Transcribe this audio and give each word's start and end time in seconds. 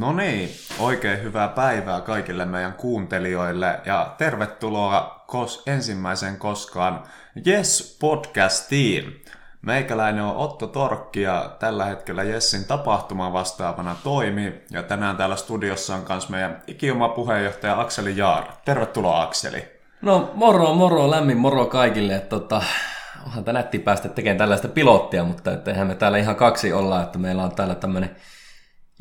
No 0.00 0.12
niin, 0.12 0.50
oikein 0.78 1.22
hyvää 1.22 1.48
päivää 1.48 2.00
kaikille 2.00 2.44
meidän 2.44 2.72
kuuntelijoille 2.72 3.80
ja 3.84 4.14
tervetuloa 4.18 5.24
kos- 5.32 5.62
ensimmäisen 5.66 6.36
koskaan 6.38 7.02
Yes 7.46 7.96
podcastiin. 8.00 9.24
Meikäläinen 9.62 10.24
on 10.24 10.36
Otto 10.36 10.66
Torkki 10.66 11.22
ja 11.22 11.56
tällä 11.58 11.84
hetkellä 11.84 12.22
Jessin 12.22 12.64
tapahtuma 12.64 13.32
vastaavana 13.32 13.96
toimi. 14.04 14.62
Ja 14.70 14.82
tänään 14.82 15.16
täällä 15.16 15.36
studiossa 15.36 15.94
on 15.94 16.04
myös 16.08 16.28
meidän 16.28 16.62
ikioma 16.66 17.08
puheenjohtaja 17.08 17.80
Akseli 17.80 18.16
Jaar. 18.16 18.44
Tervetuloa 18.64 19.22
Akseli. 19.22 19.80
No 20.02 20.30
moro, 20.34 20.74
moro, 20.74 21.10
lämmin 21.10 21.36
moro 21.36 21.66
kaikille. 21.66 22.20
Tota, 22.20 22.62
onhan 23.26 23.44
tämä 23.44 23.58
nätti 23.58 23.78
päästä 23.78 24.08
tekemään 24.08 24.38
tällaista 24.38 24.68
pilottia, 24.68 25.24
mutta 25.24 25.50
eihän 25.66 25.86
me 25.86 25.94
täällä 25.94 26.18
ihan 26.18 26.36
kaksi 26.36 26.72
olla, 26.72 27.02
että 27.02 27.18
meillä 27.18 27.42
on 27.42 27.54
täällä 27.54 27.74
tämmöinen 27.74 28.16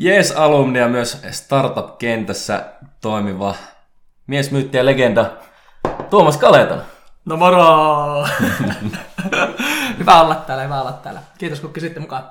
Jees-alumni 0.02 0.80
ja 0.80 0.88
myös 0.88 1.22
startup-kentässä 1.32 2.66
toimiva 3.02 3.56
miesmyytti 4.28 4.78
ja 4.78 4.86
legenda 4.86 5.26
Tuomas 6.10 6.38
Kaleton. 6.38 6.82
No 7.26 7.38
moro! 7.38 8.28
hyvä 10.00 10.22
olla 10.22 10.36
täällä, 10.36 10.64
hyvä 10.64 10.82
olla 10.82 10.92
täällä. 10.92 11.22
Kiitos 11.38 11.60
kun 11.60 11.74
kysytte 11.74 12.00
mukaan. 12.00 12.24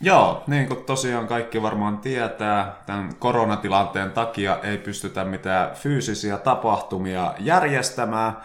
Joo, 0.00 0.44
niin 0.46 0.68
kuin 0.68 0.84
tosiaan 0.84 1.28
kaikki 1.28 1.62
varmaan 1.62 1.98
tietää, 1.98 2.76
tämän 2.86 3.14
koronatilanteen 3.18 4.10
takia 4.10 4.58
ei 4.62 4.78
pystytä 4.78 5.24
mitään 5.24 5.70
fyysisiä 5.74 6.38
tapahtumia 6.38 7.34
järjestämään, 7.38 8.36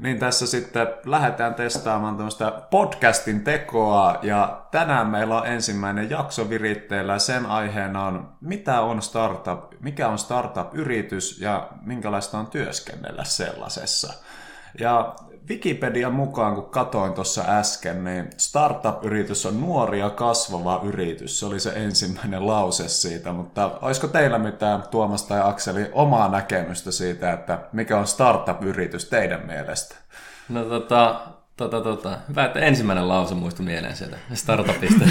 niin 0.00 0.18
tässä 0.18 0.46
sitten 0.46 0.88
lähdetään 1.04 1.54
testaamaan 1.54 2.16
tämmöistä 2.16 2.62
podcastin 2.70 3.44
tekoa 3.44 4.18
ja 4.22 4.62
tänään 4.70 5.06
meillä 5.06 5.40
on 5.40 5.46
ensimmäinen 5.46 6.10
jakso 6.10 6.50
viritteillä 6.50 7.18
sen 7.18 7.46
aiheena 7.46 8.06
on 8.06 8.32
mitä 8.40 8.80
on 8.80 9.02
startup, 9.02 9.64
mikä 9.80 10.08
on 10.08 10.18
startup-yritys 10.18 11.40
ja 11.40 11.68
minkälaista 11.82 12.38
on 12.38 12.46
työskennellä 12.46 13.24
sellaisessa. 13.24 14.12
Ja 14.80 15.14
Wikipedian 15.48 16.14
mukaan, 16.14 16.54
kun 16.54 16.70
katoin 16.70 17.12
tuossa 17.12 17.44
äsken, 17.48 18.04
niin 18.04 18.30
startup-yritys 18.36 19.46
on 19.46 19.60
nuori 19.60 19.98
ja 19.98 20.10
kasvava 20.10 20.80
yritys. 20.84 21.40
Se 21.40 21.46
oli 21.46 21.60
se 21.60 21.72
ensimmäinen 21.76 22.46
lause 22.46 22.88
siitä, 22.88 23.32
mutta 23.32 23.70
olisiko 23.82 24.08
teillä 24.08 24.38
mitään 24.38 24.82
Tuomas 24.90 25.22
tai 25.22 25.40
Akseli 25.44 25.90
omaa 25.92 26.28
näkemystä 26.28 26.90
siitä, 26.90 27.32
että 27.32 27.58
mikä 27.72 27.98
on 27.98 28.06
startup-yritys 28.06 29.04
teidän 29.04 29.46
mielestä? 29.46 29.94
No 30.48 30.64
tota, 30.64 31.20
tota, 31.56 31.80
tota. 31.80 32.18
Hyvä, 32.28 32.44
että 32.44 32.60
ensimmäinen 32.60 33.08
lause 33.08 33.34
muistui 33.34 33.66
mieleen 33.66 33.96
sieltä 33.96 34.16
startupista. 34.34 35.04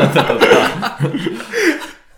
mutta, 0.00 0.24
tota, 0.28 0.90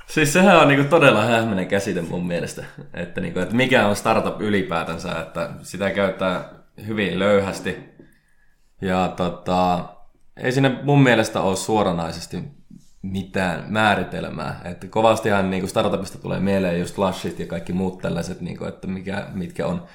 siis 0.07 0.33
sehän 0.33 0.61
on 0.61 0.69
niinku 0.69 0.91
todella 0.91 1.25
hämmäinen 1.25 1.69
käsite 1.69 2.03
mun 2.03 2.27
mielestä, 2.27 2.65
että, 2.95 3.21
niinku, 3.21 3.39
että 3.39 3.55
mikä 3.55 3.87
on 3.87 3.97
startup 3.97 4.41
ylipäätänsä, 4.41 5.21
että 5.21 5.51
sitä 5.63 5.91
käyttää 5.91 6.64
hyvin 6.87 7.19
löyhästi. 7.19 7.77
Ja 8.81 9.13
tota, 9.17 9.85
ei 10.37 10.53
sinne 10.53 10.79
mun 10.83 11.03
mielestä 11.03 11.41
ole 11.41 11.57
suoranaisesti 11.57 12.43
mitään 13.03 13.65
määritelmää. 13.69 14.61
Että 14.65 14.87
kovastihan 14.87 15.51
niin 15.51 15.69
startupista 15.69 16.19
tulee 16.19 16.41
mieleen 16.41 16.81
just 16.81 16.99
Lushit 16.99 17.39
ja 17.39 17.47
kaikki 17.47 17.73
muut 17.73 17.99
tällaiset, 17.99 18.41
niin 18.41 18.59
kuin, 18.59 18.69
että 18.69 18.87
mikä, 18.87 19.27
mitkä 19.35 19.67
on 19.67 19.87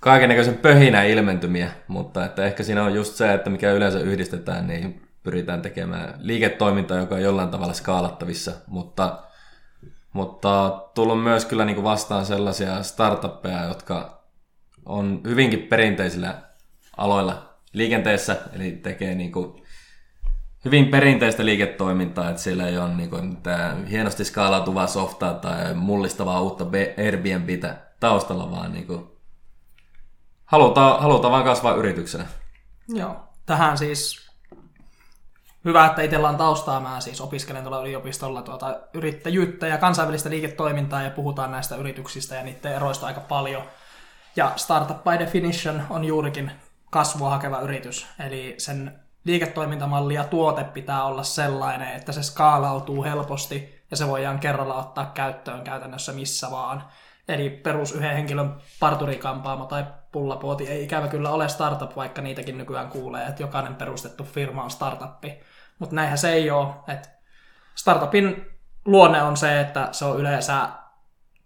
kaikennäköisen 0.00 0.54
pöhinä 0.54 1.02
ilmentymiä, 1.02 1.70
mutta 1.88 2.24
että 2.24 2.44
ehkä 2.44 2.62
siinä 2.62 2.84
on 2.84 2.94
just 2.94 3.14
se, 3.14 3.34
että 3.34 3.50
mikä 3.50 3.72
yleensä 3.72 3.98
yhdistetään, 3.98 4.66
niin 4.66 5.08
pyritään 5.22 5.62
tekemään 5.62 6.14
liiketoimintaa, 6.18 6.98
joka 6.98 7.14
on 7.14 7.22
jollain 7.22 7.48
tavalla 7.48 7.72
skaalattavissa, 7.72 8.52
mutta, 8.66 9.22
mutta 10.12 10.82
tullut 10.94 11.22
myös 11.22 11.44
kyllä 11.44 11.64
niin 11.64 11.74
kuin 11.74 11.84
vastaan 11.84 12.26
sellaisia 12.26 12.82
startuppeja, 12.82 13.64
jotka 13.64 14.17
on 14.88 15.20
hyvinkin 15.24 15.62
perinteisillä 15.62 16.42
aloilla 16.96 17.54
liikenteessä, 17.72 18.36
eli 18.52 18.70
tekee 18.70 19.14
niin 19.14 19.32
kuin 19.32 19.62
hyvin 20.64 20.86
perinteistä 20.86 21.44
liiketoimintaa, 21.44 22.30
että 22.30 22.42
siellä 22.42 22.68
ei 22.68 22.78
ole 22.78 22.94
niin 22.94 23.10
kuin 23.10 23.24
mitään 23.24 23.86
hienosti 23.86 24.24
skaalautuvaa 24.24 24.86
softaa 24.86 25.34
tai 25.34 25.74
mullistavaa 25.74 26.40
uutta 26.40 26.66
Airbnbtä 26.98 27.76
taustalla, 28.00 28.50
vaan 28.50 28.72
niin 28.72 28.86
kuin 28.86 29.06
halutaan, 30.44 31.02
halutaan 31.02 31.32
vaan 31.32 31.44
kasvaa 31.44 31.74
yrityksenä. 31.74 32.26
Joo, 32.88 33.16
tähän 33.46 33.78
siis 33.78 34.28
hyvä, 35.64 35.86
että 35.86 36.02
itsellä 36.02 36.28
on 36.28 36.36
taustaa. 36.36 36.80
Mä 36.80 37.00
siis 37.00 37.20
opiskelen 37.20 37.62
tuolla 37.62 37.82
yliopistolla 37.82 38.42
tuota 38.42 38.80
yrittäjyyttä 38.94 39.66
ja 39.66 39.78
kansainvälistä 39.78 40.30
liiketoimintaa 40.30 41.02
ja 41.02 41.10
puhutaan 41.10 41.50
näistä 41.50 41.76
yrityksistä 41.76 42.34
ja 42.34 42.42
niiden 42.42 42.72
eroista 42.72 43.06
aika 43.06 43.20
paljon– 43.20 43.62
ja 44.36 44.52
startup 44.56 45.04
by 45.04 45.18
definition 45.18 45.82
on 45.90 46.04
juurikin 46.04 46.52
kasvua 46.90 47.30
hakeva 47.30 47.60
yritys. 47.60 48.06
Eli 48.26 48.54
sen 48.58 49.00
liiketoimintamalli 49.24 50.14
ja 50.14 50.24
tuote 50.24 50.64
pitää 50.64 51.04
olla 51.04 51.22
sellainen, 51.22 51.96
että 51.96 52.12
se 52.12 52.22
skaalautuu 52.22 53.04
helposti 53.04 53.84
ja 53.90 53.96
se 53.96 54.06
voidaan 54.06 54.38
kerralla 54.38 54.74
ottaa 54.74 55.10
käyttöön 55.14 55.64
käytännössä 55.64 56.12
missä 56.12 56.50
vaan. 56.50 56.84
Eli 57.28 57.50
perus 57.50 57.92
yhden 57.92 58.14
henkilön 58.14 58.54
parturikampaamo 58.80 59.66
tai 59.66 59.86
pullapuoti 60.12 60.68
ei 60.68 60.84
ikävä 60.84 61.08
kyllä 61.08 61.30
ole 61.30 61.48
startup, 61.48 61.96
vaikka 61.96 62.22
niitäkin 62.22 62.58
nykyään 62.58 62.88
kuulee, 62.88 63.26
että 63.26 63.42
jokainen 63.42 63.74
perustettu 63.74 64.24
firma 64.24 64.64
on 64.64 64.70
startuppi. 64.70 65.40
Mutta 65.78 65.94
näinhän 65.94 66.18
se 66.18 66.32
ei 66.32 66.50
ole. 66.50 66.74
että 66.88 67.08
startupin 67.74 68.46
luonne 68.84 69.22
on 69.22 69.36
se, 69.36 69.60
että 69.60 69.88
se 69.92 70.04
on 70.04 70.20
yleensä 70.20 70.68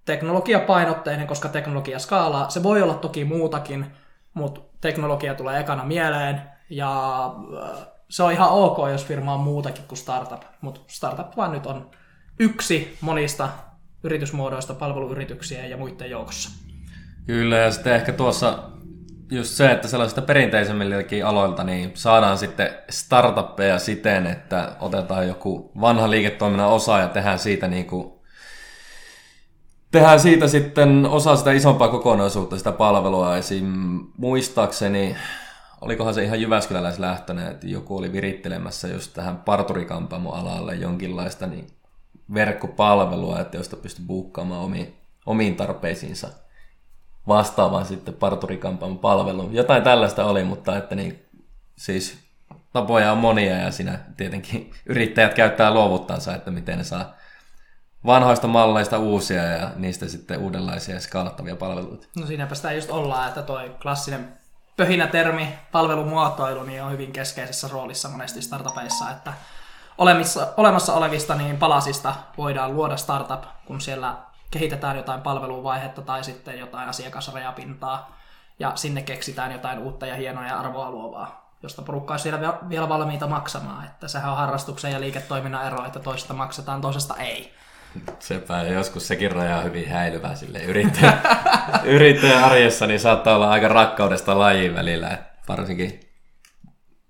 teknologiapainotteinen, 0.04 1.26
koska 1.26 1.48
teknologia 1.48 1.98
skaalaa. 1.98 2.50
Se 2.50 2.62
voi 2.62 2.82
olla 2.82 2.94
toki 2.94 3.24
muutakin, 3.24 3.86
mutta 4.34 4.60
teknologia 4.80 5.34
tulee 5.34 5.60
ekana 5.60 5.84
mieleen 5.84 6.42
ja 6.70 7.24
äh, 7.62 7.86
se 8.08 8.22
on 8.22 8.32
ihan 8.32 8.50
ok, 8.50 8.78
jos 8.91 9.06
firma 9.06 9.34
on 9.34 9.41
muutakin 9.41 9.84
kuin 9.88 9.98
startup, 9.98 10.42
mutta 10.60 10.80
startup 10.86 11.36
vaan 11.36 11.52
nyt 11.52 11.66
on 11.66 11.91
yksi 12.38 12.98
monista 13.00 13.48
yritysmuodoista 14.04 14.74
palveluyrityksiä 14.74 15.66
ja 15.66 15.76
muiden 15.76 16.10
joukossa. 16.10 16.50
Kyllä, 17.26 17.56
ja 17.56 17.70
sitten 17.70 17.94
ehkä 17.94 18.12
tuossa 18.12 18.58
just 19.30 19.50
se, 19.50 19.70
että 19.70 19.88
sellaisista 19.88 20.22
perinteisemmilläkin 20.22 21.26
aloilta 21.26 21.64
niin 21.64 21.91
saadaan 21.94 22.38
sitten 22.38 22.70
startuppeja 22.91 23.78
siten, 23.78 24.26
että 24.26 24.76
otetaan 24.80 25.28
joku 25.28 25.72
vanha 25.80 26.10
liiketoiminnan 26.10 26.68
osa 26.68 26.98
ja 26.98 27.08
tehdään 27.08 27.38
siitä 27.38 27.68
niin 27.68 27.86
kuin 27.86 28.22
tehdään 29.92 30.20
siitä 30.20 30.48
sitten 30.48 31.06
osa 31.06 31.36
sitä 31.36 31.53
isompaa 31.53 31.88
kokonaisuutta, 31.88 32.58
sitä 32.58 32.72
palvelua. 32.72 33.36
Esim. 33.36 33.66
muistaakseni, 34.16 35.16
olikohan 35.80 36.14
se 36.14 36.25
ihan 36.25 36.38
lähtöinen, 36.98 37.47
että 37.47 37.66
joku 37.66 37.97
oli 37.97 38.12
virittelemässä 38.12 38.88
just 38.88 39.12
tähän 39.14 39.36
parturikampamoalalle 39.36 40.75
jonkinlaista 40.75 41.47
niin 41.47 41.66
verkkopalvelua, 42.34 43.41
että 43.41 43.56
josta 43.56 43.76
pystyy 43.76 44.04
buukkaamaan 44.06 44.60
omiin, 44.60 44.94
omiin 45.26 45.56
tarpeisiinsa 45.56 46.28
vastaavan 47.28 47.86
sitten 47.86 48.14
parturikampamon 48.14 48.98
palvelun. 48.98 49.54
Jotain 49.54 49.82
tällaista 49.82 50.24
oli, 50.24 50.44
mutta 50.44 50.76
että 50.76 50.94
niin, 50.94 51.24
siis 51.76 52.19
tapoja 52.72 53.12
on 53.12 53.19
monia 53.19 53.56
ja 53.56 53.70
siinä 53.70 53.98
tietenkin 54.16 54.70
yrittäjät 54.86 55.34
käyttää 55.34 55.74
luovuttansa, 55.74 56.34
että 56.34 56.50
miten 56.50 56.78
ne 56.78 56.84
saa 56.84 57.14
vanhoista 58.06 58.46
malleista 58.46 58.98
uusia 58.98 59.42
ja 59.42 59.70
niistä 59.76 60.08
sitten 60.08 60.40
uudenlaisia 60.40 61.00
skaalattavia 61.00 61.56
palveluita. 61.56 62.06
No 62.16 62.26
siinäpä 62.26 62.54
sitä 62.54 62.72
just 62.72 62.90
ollaan, 62.90 63.28
että 63.28 63.42
toi 63.42 63.76
klassinen 63.82 64.32
pöhinä-termi, 64.76 65.58
palvelumuotoilu, 65.72 66.62
niin 66.62 66.82
on 66.82 66.92
hyvin 66.92 67.12
keskeisessä 67.12 67.68
roolissa 67.72 68.08
monesti 68.08 68.42
startupeissa, 68.42 69.10
että 69.10 69.32
olemassa, 69.98 70.48
olemassa 70.56 70.94
olevista 70.94 71.34
niin 71.34 71.56
palasista 71.56 72.14
voidaan 72.38 72.74
luoda 72.74 72.97
startup, 72.97 73.44
kun 73.66 73.80
siellä 73.80 74.16
kehitetään 74.50 74.97
jotain 74.97 75.21
palveluvaihetta 75.21 76.03
tai 76.03 76.24
sitten 76.24 76.59
jotain 76.59 76.88
asiakasrajapintaa, 76.88 78.16
ja 78.59 78.72
sinne 78.74 79.03
keksitään 79.03 79.53
jotain 79.53 79.78
uutta 79.78 80.06
ja 80.06 80.15
hienoa 80.15 80.47
ja 80.47 80.59
arvoa 80.59 80.91
luovaa, 80.91 81.50
josta 81.62 81.82
porukka 81.82 82.15
on 82.15 82.21
siellä 82.21 82.59
vielä 82.68 82.88
valmiita 82.88 83.27
maksamaan. 83.27 83.84
Että 83.84 84.09
sehän 84.09 84.30
on 84.30 84.36
harrastuksen 84.36 84.92
ja 84.92 85.00
liiketoiminnan 85.00 85.66
ero, 85.66 85.84
että 85.86 86.00
toisesta 86.00 86.34
maksetaan, 86.34 86.80
toisesta 86.80 87.16
ei. 87.16 87.54
Sepä 88.18 88.62
joskus 88.62 89.09
sekin 89.09 89.33
raja 89.33 89.56
on 89.56 89.65
hyvin 89.65 89.89
häilyvä 89.89 90.34
sille 90.34 90.59
yrittäjä, 90.59 91.18
yrittäjän 91.84 92.44
arjessa, 92.44 92.86
niin 92.86 93.00
saattaa 93.00 93.36
olla 93.36 93.50
aika 93.50 93.68
rakkaudesta 93.68 94.39
lajiin 94.39 94.74
välillä, 94.74 95.18
varsinkin 95.48 96.00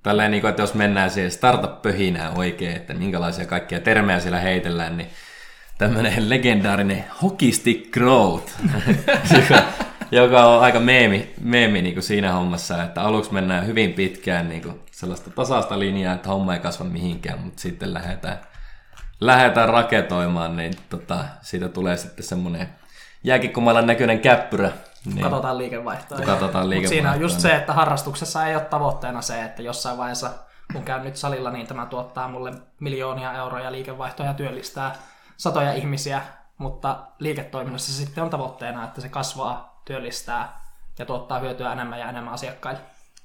tälleen, 0.02 0.30
niin 0.30 0.46
että 0.46 0.62
jos 0.62 0.74
mennään 0.74 1.10
siihen 1.10 1.30
startup-pöhinään 1.30 2.38
oikein, 2.38 2.76
että 2.76 2.94
minkälaisia 2.94 3.46
kaikkia 3.46 3.80
termejä 3.80 4.20
siellä 4.20 4.40
heitellään, 4.40 4.96
niin 4.96 5.08
tämmöinen 5.78 6.28
legendaarinen 6.28 7.04
hockey 7.22 7.50
growth, 7.92 8.52
joka 10.12 10.44
on 10.44 10.62
aika 10.62 10.80
meemi, 10.80 11.34
meemi 11.40 11.82
niin 11.82 11.94
kuin 11.94 12.04
siinä 12.04 12.32
hommassa, 12.32 12.82
että 12.82 13.02
aluksi 13.02 13.32
mennään 13.32 13.66
hyvin 13.66 13.92
pitkään 13.92 14.48
niin 14.48 14.62
kuin 14.62 14.80
sellaista 14.90 15.30
tasaista 15.30 15.78
linjaa, 15.78 16.14
että 16.14 16.28
homma 16.28 16.54
ei 16.54 16.60
kasva 16.60 16.84
mihinkään, 16.84 17.40
mutta 17.40 17.62
sitten 17.62 17.94
lähdetään 17.94 18.38
lähdetään 19.26 19.68
raketoimaan, 19.68 20.56
niin 20.56 20.72
tota, 20.88 21.24
siitä 21.42 21.68
tulee 21.68 21.96
sitten 21.96 22.24
semmoinen 22.24 22.68
jääkikkumailan 23.24 23.86
näköinen 23.86 24.20
käppyrä. 24.20 24.70
Niin. 25.04 25.22
Katsotaan 25.22 25.58
liikevaihtoa. 25.58 26.18
Katsotaan 26.18 26.70
liikevaihtoa. 26.70 26.94
siinä 26.94 27.12
on 27.12 27.20
just 27.20 27.40
se, 27.40 27.56
että 27.56 27.72
harrastuksessa 27.72 28.46
ei 28.46 28.54
ole 28.54 28.64
tavoitteena 28.64 29.22
se, 29.22 29.44
että 29.44 29.62
jossain 29.62 29.98
vaiheessa, 29.98 30.30
kun 30.72 30.82
käyn 30.82 31.04
nyt 31.04 31.16
salilla, 31.16 31.50
niin 31.50 31.66
tämä 31.66 31.86
tuottaa 31.86 32.28
mulle 32.28 32.52
miljoonia 32.80 33.32
euroja 33.32 33.72
liikevaihtoa 33.72 34.26
ja 34.26 34.34
työllistää 34.34 34.94
satoja 35.36 35.72
ihmisiä, 35.72 36.22
mutta 36.58 36.98
liiketoiminnassa 37.18 37.92
sitten 37.92 38.24
on 38.24 38.30
tavoitteena, 38.30 38.84
että 38.84 39.00
se 39.00 39.08
kasvaa, 39.08 39.82
työllistää 39.84 40.62
ja 40.98 41.06
tuottaa 41.06 41.38
hyötyä 41.38 41.72
enemmän 41.72 42.00
ja 42.00 42.08
enemmän 42.08 42.34
asiakkaille. 42.34 42.80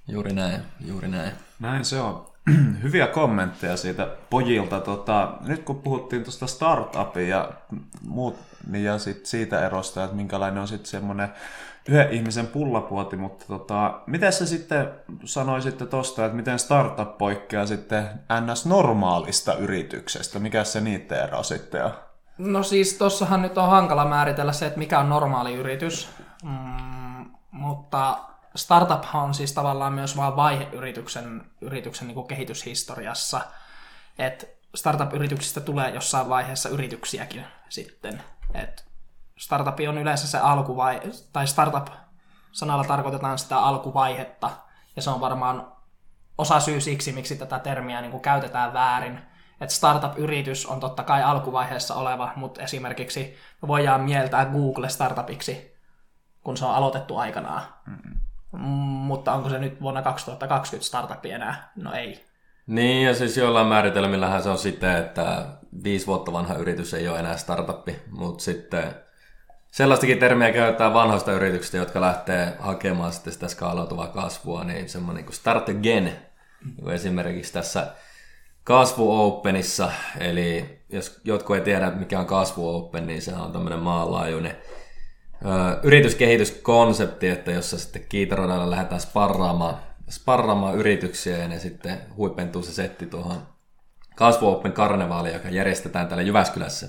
Juuri 0.07 0.33
näin, 0.33 0.61
juuri 0.85 1.07
näin. 1.07 1.31
Näin 1.59 1.85
se 1.85 2.01
on. 2.01 2.36
Hyviä 2.83 3.07
kommentteja 3.07 3.77
siitä 3.77 4.07
pojilta. 4.29 4.79
Tota, 4.79 5.33
nyt 5.47 5.63
kun 5.63 5.81
puhuttiin 5.81 6.23
tuosta 6.23 6.47
startupia 6.47 7.27
ja 7.27 7.51
muut, 8.07 8.35
niin 8.67 8.83
ja 8.83 8.97
sit 8.97 9.25
siitä 9.25 9.65
erosta, 9.65 10.03
että 10.03 10.15
minkälainen 10.15 10.61
on 10.61 10.67
sitten 10.67 10.89
semmoinen 10.89 11.29
yhden 11.89 12.11
ihmisen 12.11 12.47
pullapuoti, 12.47 13.15
mutta 13.15 13.45
tota, 13.47 14.01
miten 14.07 14.33
sä 14.33 14.45
sitten 14.45 14.89
sanoisitte 15.23 15.85
tuosta, 15.85 16.25
että 16.25 16.35
miten 16.35 16.59
startup 16.59 17.17
poikkeaa 17.17 17.65
sitten 17.65 18.09
ns-normaalista 18.41 19.53
yrityksestä? 19.53 20.39
Mikä 20.39 20.63
se 20.63 20.81
niiden 20.81 21.23
ero 21.23 21.43
sitten 21.43 21.85
on? 21.85 21.91
No 22.37 22.63
siis 22.63 22.93
tossahan 22.93 23.41
nyt 23.41 23.57
on 23.57 23.69
hankala 23.69 24.05
määritellä 24.05 24.53
se, 24.53 24.65
että 24.65 24.79
mikä 24.79 24.99
on 24.99 25.09
normaali 25.09 25.53
yritys, 25.53 26.09
mm, 26.43 27.25
mutta 27.51 28.17
startup 28.55 29.03
on 29.13 29.33
siis 29.33 29.53
tavallaan 29.53 29.93
myös 29.93 30.17
vain 30.17 30.35
vaihe 30.35 30.67
yrityksen, 30.71 31.51
yrityksen 31.61 32.07
niin 32.07 32.15
kuin 32.15 32.27
kehityshistoriassa. 32.27 33.41
Et 34.17 34.57
startup-yrityksistä 34.75 35.61
tulee 35.61 35.89
jossain 35.89 36.29
vaiheessa 36.29 36.69
yrityksiäkin 36.69 37.45
sitten. 37.69 38.23
Et 38.53 38.85
startup 39.37 39.79
on 39.89 39.97
yleensä 39.97 40.27
se 40.27 40.37
alkuvaihe, 40.37 41.01
tai 41.33 41.47
startup-sanalla 41.47 42.83
tarkoitetaan 42.83 43.39
sitä 43.39 43.59
alkuvaihetta, 43.59 44.49
ja 44.95 45.01
se 45.01 45.09
on 45.09 45.21
varmaan 45.21 45.71
osa 46.37 46.59
syy 46.59 46.81
siksi, 46.81 47.11
miksi 47.11 47.35
tätä 47.35 47.59
termiä 47.59 48.01
niin 48.01 48.11
kuin 48.11 48.21
käytetään 48.21 48.73
väärin. 48.73 49.21
Että 49.61 49.75
startup-yritys 49.75 50.65
on 50.65 50.79
totta 50.79 51.03
kai 51.03 51.23
alkuvaiheessa 51.23 51.95
oleva, 51.95 52.31
mutta 52.35 52.61
esimerkiksi 52.61 53.37
voidaan 53.67 54.01
mieltää 54.01 54.45
Google 54.45 54.89
startupiksi, 54.89 55.77
kun 56.43 56.57
se 56.57 56.65
on 56.65 56.75
aloitettu 56.75 57.17
aikanaan. 57.17 57.61
Mm-hmm. 57.85 58.26
Mutta 58.51 59.33
onko 59.33 59.49
se 59.49 59.59
nyt 59.59 59.81
vuonna 59.81 60.01
2020 60.01 60.87
startupi 60.87 61.31
enää? 61.31 61.71
No 61.75 61.93
ei. 61.93 62.25
Niin, 62.67 63.05
ja 63.05 63.15
siis 63.15 63.37
jollain 63.37 63.67
määritelmillähän 63.67 64.43
se 64.43 64.49
on 64.49 64.57
sitten, 64.57 64.97
että 64.97 65.45
viisi 65.83 66.07
vuotta 66.07 66.33
vanha 66.33 66.53
yritys 66.53 66.93
ei 66.93 67.07
ole 67.07 67.19
enää 67.19 67.37
startupi, 67.37 67.99
mutta 68.11 68.43
sitten 68.43 68.95
sellaistakin 69.71 70.19
termiä 70.19 70.51
käytetään 70.51 70.93
vanhoista 70.93 71.31
yrityksistä, 71.31 71.77
jotka 71.77 72.01
lähtee 72.01 72.55
hakemaan 72.59 73.13
sitten 73.13 73.33
sitä 73.33 73.47
skaalautuvaa 73.47 74.07
kasvua, 74.07 74.63
niin 74.63 74.89
semmoinen 74.89 75.23
kuin 75.23 75.35
start 75.35 75.69
again, 75.69 76.03
niin 76.65 76.89
esimerkiksi 76.89 77.53
tässä 77.53 77.87
Kasvu 78.63 79.27
Openissa, 79.27 79.91
eli 80.19 80.79
jos 80.89 81.21
jotkut 81.23 81.55
ei 81.55 81.61
tiedä, 81.61 81.91
mikä 81.91 82.19
on 82.19 82.25
Kasvu 82.25 82.75
Open, 82.75 83.07
niin 83.07 83.21
se 83.21 83.35
on 83.35 83.51
tämmöinen 83.51 83.79
maanlaajuinen 83.79 84.57
yrityskehityskonsepti, 85.83 87.29
että 87.29 87.51
jossa 87.51 87.79
sitten 87.79 88.05
kiitoradalla 88.09 88.69
lähdetään 88.69 89.01
sparraamaan, 89.01 89.77
sparraamaan 90.09 90.75
yrityksiä 90.75 91.37
ja 91.37 91.47
ne 91.47 91.59
sitten 91.59 92.01
huipentuu 92.17 92.63
se 92.63 92.73
setti 92.73 93.05
tuohon 93.05 93.47
Kasvu 94.15 94.47
Open 94.47 94.73
Karnevaaliin, 94.73 95.33
joka 95.33 95.49
järjestetään 95.49 96.07
täällä 96.07 96.23
Jyväskylässä. 96.23 96.87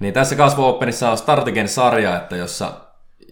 Niin 0.00 0.14
tässä 0.14 0.36
Kasvu 0.36 0.64
Openissa 0.64 1.10
on 1.10 1.18
Startigen 1.18 1.68
sarja, 1.68 2.16
että 2.16 2.36
jossa, 2.36 2.72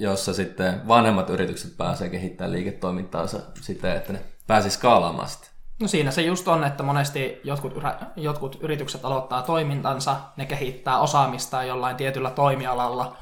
jossa 0.00 0.34
sitten 0.34 0.88
vanhemmat 0.88 1.30
yritykset 1.30 1.76
pääsee 1.76 2.08
kehittämään 2.08 2.52
liiketoimintaansa 2.52 3.40
siten, 3.60 3.96
että 3.96 4.12
ne 4.12 4.20
pääsisi 4.46 4.76
skaalaamaan 4.76 5.28
sitä. 5.28 5.46
No 5.80 5.88
siinä 5.88 6.10
se 6.10 6.22
just 6.22 6.48
on, 6.48 6.64
että 6.64 6.82
monesti 6.82 7.40
jotkut, 7.44 7.72
jotkut 8.16 8.58
yritykset 8.60 9.04
aloittaa 9.04 9.42
toimintansa, 9.42 10.16
ne 10.36 10.46
kehittää 10.46 10.98
osaamistaan 10.98 11.68
jollain 11.68 11.96
tietyllä 11.96 12.30
toimialalla– 12.30 13.16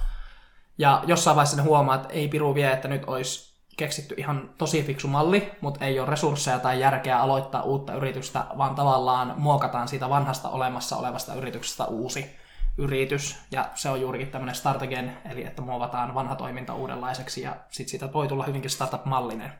ja 0.78 1.02
jossain 1.06 1.36
vaiheessa 1.36 1.56
ne 1.56 1.62
huomaa, 1.62 1.94
että 1.94 2.08
ei 2.08 2.28
piru 2.28 2.54
vie, 2.54 2.72
että 2.72 2.88
nyt 2.88 3.02
olisi 3.06 3.56
keksitty 3.76 4.14
ihan 4.18 4.50
tosi 4.58 4.82
fiksu 4.82 5.08
malli, 5.08 5.52
mutta 5.60 5.84
ei 5.84 6.00
ole 6.00 6.10
resursseja 6.10 6.58
tai 6.58 6.80
järkeä 6.80 7.20
aloittaa 7.20 7.62
uutta 7.62 7.94
yritystä, 7.94 8.44
vaan 8.58 8.74
tavallaan 8.74 9.34
muokataan 9.36 9.88
siitä 9.88 10.08
vanhasta 10.08 10.48
olemassa 10.48 10.96
olevasta 10.96 11.34
yrityksestä 11.34 11.84
uusi 11.84 12.36
yritys. 12.78 13.36
Ja 13.50 13.70
se 13.74 13.90
on 13.90 14.00
juurikin 14.00 14.28
tämmöinen 14.28 14.54
start 14.54 14.82
again, 14.82 15.16
eli 15.30 15.44
että 15.44 15.62
muovataan 15.62 16.14
vanha 16.14 16.34
toiminta 16.34 16.74
uudenlaiseksi 16.74 17.42
ja 17.42 17.56
sitten 17.70 17.90
siitä 17.90 18.12
voi 18.12 18.28
tulla 18.28 18.44
hyvinkin 18.44 18.70
startup-mallinen. 18.70 19.52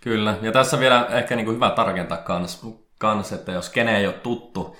Kyllä, 0.00 0.36
ja 0.42 0.52
tässä 0.52 0.80
vielä 0.80 1.06
ehkä 1.10 1.36
niin 1.36 1.44
kuin 1.44 1.54
hyvä 1.54 1.70
tarkentaa 1.70 2.18
kans, 2.18 2.66
kans, 2.98 3.32
että 3.32 3.52
jos 3.52 3.68
kene 3.68 3.96
ei 3.96 4.06
ole 4.06 4.14
tuttu, 4.14 4.76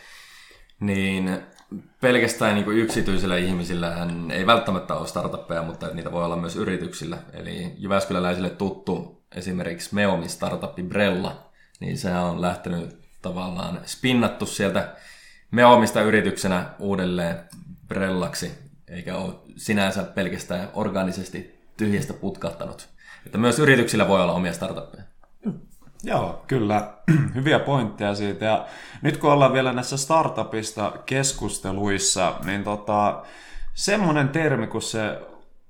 niin 0.80 1.42
pelkästään 2.00 2.54
niin 2.54 2.78
yksityisillä 2.78 3.36
ihmisillä 3.36 3.90
hän 3.90 4.30
ei 4.30 4.46
välttämättä 4.46 4.94
ole 4.94 5.06
startuppeja, 5.06 5.62
mutta 5.62 5.86
niitä 5.94 6.12
voi 6.12 6.24
olla 6.24 6.36
myös 6.36 6.56
yrityksillä. 6.56 7.18
Eli 7.32 7.72
Jyväskyläläisille 7.78 8.50
tuttu 8.50 9.22
esimerkiksi 9.34 9.94
Meomi 9.94 10.28
startupi 10.28 10.82
Brella, 10.82 11.50
niin 11.80 11.98
se 11.98 12.14
on 12.14 12.40
lähtenyt 12.40 12.98
tavallaan 13.22 13.80
spinnattu 13.84 14.46
sieltä 14.46 14.96
Meomista 15.50 16.02
yrityksenä 16.02 16.70
uudelleen 16.78 17.40
Brellaksi, 17.88 18.52
eikä 18.88 19.16
ole 19.16 19.34
sinänsä 19.56 20.02
pelkästään 20.02 20.68
organisesti 20.74 21.60
tyhjästä 21.76 22.12
putkahtanut. 22.12 22.88
Että 23.26 23.38
myös 23.38 23.58
yrityksillä 23.58 24.08
voi 24.08 24.22
olla 24.22 24.32
omia 24.32 24.52
startuppeja. 24.52 25.09
Joo, 26.04 26.44
kyllä. 26.46 26.92
Hyviä 27.34 27.58
pointteja 27.58 28.14
siitä. 28.14 28.44
Ja 28.44 28.66
nyt 29.02 29.16
kun 29.16 29.32
ollaan 29.32 29.52
vielä 29.52 29.72
näissä 29.72 29.96
startupista 29.96 30.92
keskusteluissa, 31.06 32.34
niin 32.44 32.64
tota, 32.64 33.22
semmoinen 33.74 34.28
termi 34.28 34.66
kuin 34.66 34.82
se 34.82 35.18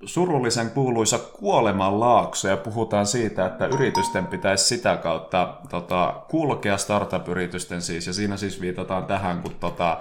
surullisen 0.05 0.71
kuuluisa 0.71 1.19
kuolemanlaakso 1.19 2.49
ja 2.49 2.57
puhutaan 2.57 3.07
siitä, 3.07 3.47
että 3.47 3.67
yritysten 3.67 4.27
pitäisi 4.27 4.65
sitä 4.65 4.97
kautta 4.97 5.55
tota, 5.71 6.15
kulkea 6.31 6.77
startup-yritysten 6.77 7.83
siis, 7.83 8.07
ja 8.07 8.13
siinä 8.13 8.37
siis 8.37 8.61
viitataan 8.61 9.05
tähän, 9.05 9.43
kun 9.43 9.55
tota, 9.61 9.99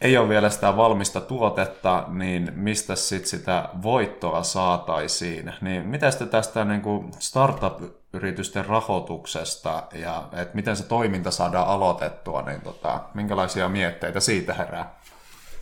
ei 0.00 0.16
ole 0.16 0.28
vielä 0.28 0.50
sitä 0.50 0.76
valmista 0.76 1.20
tuotetta, 1.20 2.04
niin 2.08 2.52
mistä 2.54 2.96
sitten 2.96 3.28
sitä 3.28 3.68
voittoa 3.82 4.42
saataisiin. 4.42 5.52
Niin 5.60 5.86
mitä 5.86 6.10
sitten 6.10 6.28
tästä 6.28 6.64
niin 6.64 6.82
kuin 6.82 7.10
startup-yritysten 7.18 8.66
rahoituksesta 8.66 9.82
ja 9.92 10.28
että 10.32 10.54
miten 10.54 10.76
se 10.76 10.84
toiminta 10.84 11.30
saadaan 11.30 11.66
aloitettua, 11.68 12.42
niin 12.42 12.60
tota, 12.60 13.00
minkälaisia 13.14 13.68
mietteitä 13.68 14.20
siitä 14.20 14.54
herää? 14.54 14.94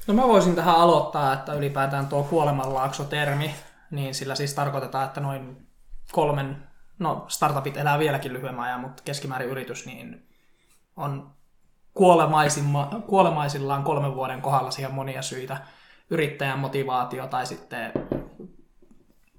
No 0.06 0.14
mä 0.14 0.28
voisin 0.28 0.54
tähän 0.54 0.76
aloittaa, 0.76 1.32
että 1.32 1.52
ylipäätään 1.52 2.06
tuo 2.06 2.22
kuolemanlaakso-termi, 2.22 3.54
niin 3.90 4.14
sillä 4.14 4.34
siis 4.34 4.54
tarkoitetaan, 4.54 5.04
että 5.04 5.20
noin 5.20 5.66
kolmen, 6.12 6.68
no 6.98 7.24
startupit 7.28 7.76
elää 7.76 7.98
vieläkin 7.98 8.32
lyhyemmän 8.32 8.64
ajan, 8.64 8.80
mutta 8.80 9.02
keskimäärin 9.02 9.48
yritys 9.48 9.86
niin 9.86 10.28
on 10.96 11.30
kuolemaisillaan 13.06 13.82
kolmen 13.84 14.14
vuoden 14.14 14.42
kohdalla 14.42 14.70
siihen 14.70 14.94
monia 14.94 15.22
syitä. 15.22 15.56
Yrittäjän 16.11 16.58
motivaatio 16.58 17.26
tai 17.26 17.46
sitten 17.46 17.92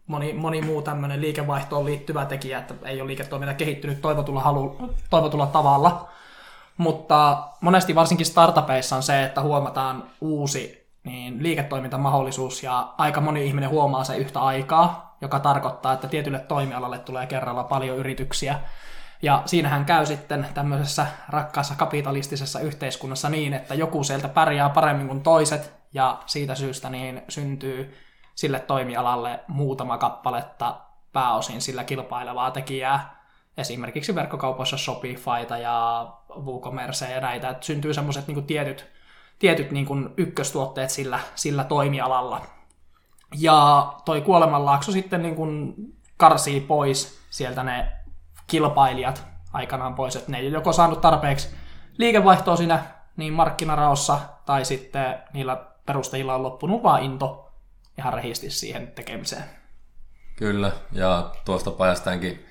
moni, 0.08 0.34
moni 0.34 0.62
muu 0.62 0.82
tämmöinen 0.82 1.22
liikevaihtoon 1.22 1.86
liittyvä 1.86 2.26
tekijä, 2.26 2.60
että 2.60 2.74
ei 2.86 3.02
ole 3.02 3.08
liiketoiminta 3.08 3.54
kehittynyt 3.54 4.02
toivotulla, 4.02 4.42
halu, 4.42 4.78
toivotulla 5.10 5.48
tavalla. 5.48 6.10
Mutta 6.78 7.44
monesti 7.62 7.96
varsinkin 7.96 8.26
startupeissa 8.26 8.96
on 8.96 9.04
se, 9.04 9.24
että 9.24 9.42
huomataan 9.42 10.04
uusi 10.22 10.88
niin 11.04 11.44
liiketoimintamahdollisuus 11.44 12.64
ja 12.64 12.94
aika 12.98 13.22
moni 13.22 13.46
ihminen 13.46 13.70
huomaa 13.70 14.04
se 14.04 14.18
yhtä 14.18 14.42
aikaa, 14.42 15.16
joka 15.22 15.40
tarkoittaa, 15.40 15.94
että 15.94 16.08
tietylle 16.08 16.40
toimialalle 16.40 17.00
tulee 17.00 17.26
kerralla 17.26 17.64
paljon 17.64 17.98
yrityksiä 17.98 18.60
ja 19.24 19.44
siinähän 19.46 19.86
käy 19.86 20.06
sitten 20.06 20.48
tämmöisessä 20.54 21.08
rakkaassa 21.30 21.76
kapitalistisessa 21.76 22.60
yhteiskunnassa 22.60 23.30
niin, 23.30 23.54
että 23.54 23.76
joku 23.76 24.04
sieltä 24.04 24.28
pärjää 24.28 24.70
paremmin 24.70 25.08
kuin 25.08 25.24
toiset, 25.24 25.74
ja 25.94 26.20
siitä 26.26 26.56
syystä 26.56 26.90
niin 26.90 27.22
syntyy 27.30 27.98
sille 28.36 28.60
toimialalle 28.60 29.40
muutama 29.48 29.98
kappaletta 29.98 30.82
pääosin 31.14 31.62
sillä 31.62 31.84
kilpailevaa 31.84 32.52
tekijää, 32.52 33.24
esimerkiksi 33.58 34.16
verkkokaupoissa 34.16 34.78
Shopifyta 34.78 35.58
ja 35.58 36.08
WooCommerce 36.46 37.12
ja 37.12 37.22
näitä, 37.22 37.50
että 37.50 37.66
syntyy 37.66 37.94
semmoiset 37.94 38.28
niin 38.28 38.44
tietyt, 38.44 38.86
tietyt 39.40 39.72
niin 39.72 39.86
kuin 39.86 40.10
ykköstuotteet 40.18 40.90
sillä, 40.90 41.20
sillä 41.36 41.64
toimialalla. 41.64 42.42
Ja 43.40 43.94
toi 44.06 44.22
kuolemanlaakso 44.22 44.92
sitten 44.92 45.22
niin 45.22 45.36
kuin 45.36 45.76
karsii 46.18 46.62
pois 46.62 47.20
sieltä 47.30 47.64
ne 47.64 48.03
kilpailijat 48.48 49.26
aikanaan 49.54 49.96
pois, 49.96 50.16
että 50.16 50.32
ne 50.32 50.38
ei 50.38 50.52
joko 50.52 50.74
saanut 50.74 51.02
tarpeeksi 51.02 51.50
liikevaihtoa 51.98 52.56
siinä 52.56 52.84
niin 53.18 53.34
markkinaraossa 53.34 54.20
tai 54.46 54.66
sitten 54.66 55.20
niillä 55.34 55.66
perustajilla 55.86 56.36
on 56.36 56.44
loppunut 56.44 56.84
vaan 56.84 57.04
into 57.04 57.52
ihan 57.98 58.14
rehisti 58.14 58.50
siihen 58.50 58.88
tekemiseen. 58.88 59.44
Kyllä, 60.36 60.72
ja 60.92 61.32
tuosta 61.46 61.72
päästäänkin, 61.72 62.46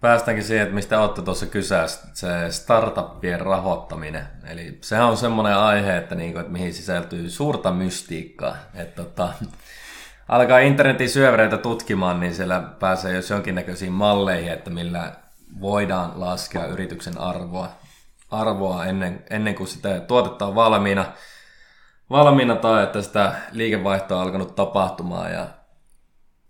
päästäänkin 0.00 0.44
siihen, 0.44 0.62
että 0.62 0.74
mistä 0.74 1.00
olette 1.00 1.22
tuossa 1.22 1.46
kysyä, 1.46 1.86
se 1.86 2.28
startuppien 2.50 3.40
rahoittaminen. 3.40 4.26
Eli 4.44 4.78
sehän 4.80 5.06
on 5.06 5.16
semmoinen 5.16 5.56
aihe, 5.56 5.96
että, 5.96 6.14
niinku, 6.14 6.38
että 6.38 6.52
mihin 6.52 6.74
sisältyy 6.74 7.30
suurta 7.30 7.72
mystiikkaa. 7.72 8.56
Että 8.74 9.02
tota, 9.02 9.28
alkaa 10.28 10.58
internetin 10.58 11.08
syövereitä 11.08 11.58
tutkimaan, 11.58 12.20
niin 12.20 12.34
siellä 12.34 12.60
pääsee 12.60 13.14
jos 13.14 13.30
jonkinnäköisiin 13.30 13.92
malleihin, 13.92 14.52
että 14.52 14.70
millä 14.70 15.12
voidaan 15.60 16.12
laskea 16.16 16.66
yrityksen 16.66 17.18
arvoa, 17.20 17.68
arvoa 18.30 18.84
ennen, 18.84 19.24
ennen 19.30 19.54
kuin 19.54 19.68
sitä 19.68 20.00
tuotetta 20.00 20.46
on 20.46 20.54
valmiina, 20.54 21.04
valmiina 22.10 22.56
tai 22.56 22.82
että 22.82 23.02
sitä 23.02 23.32
liikevaihtoa 23.52 24.16
on 24.16 24.22
alkanut 24.22 24.54
tapahtumaan. 24.54 25.32
Ja 25.32 25.46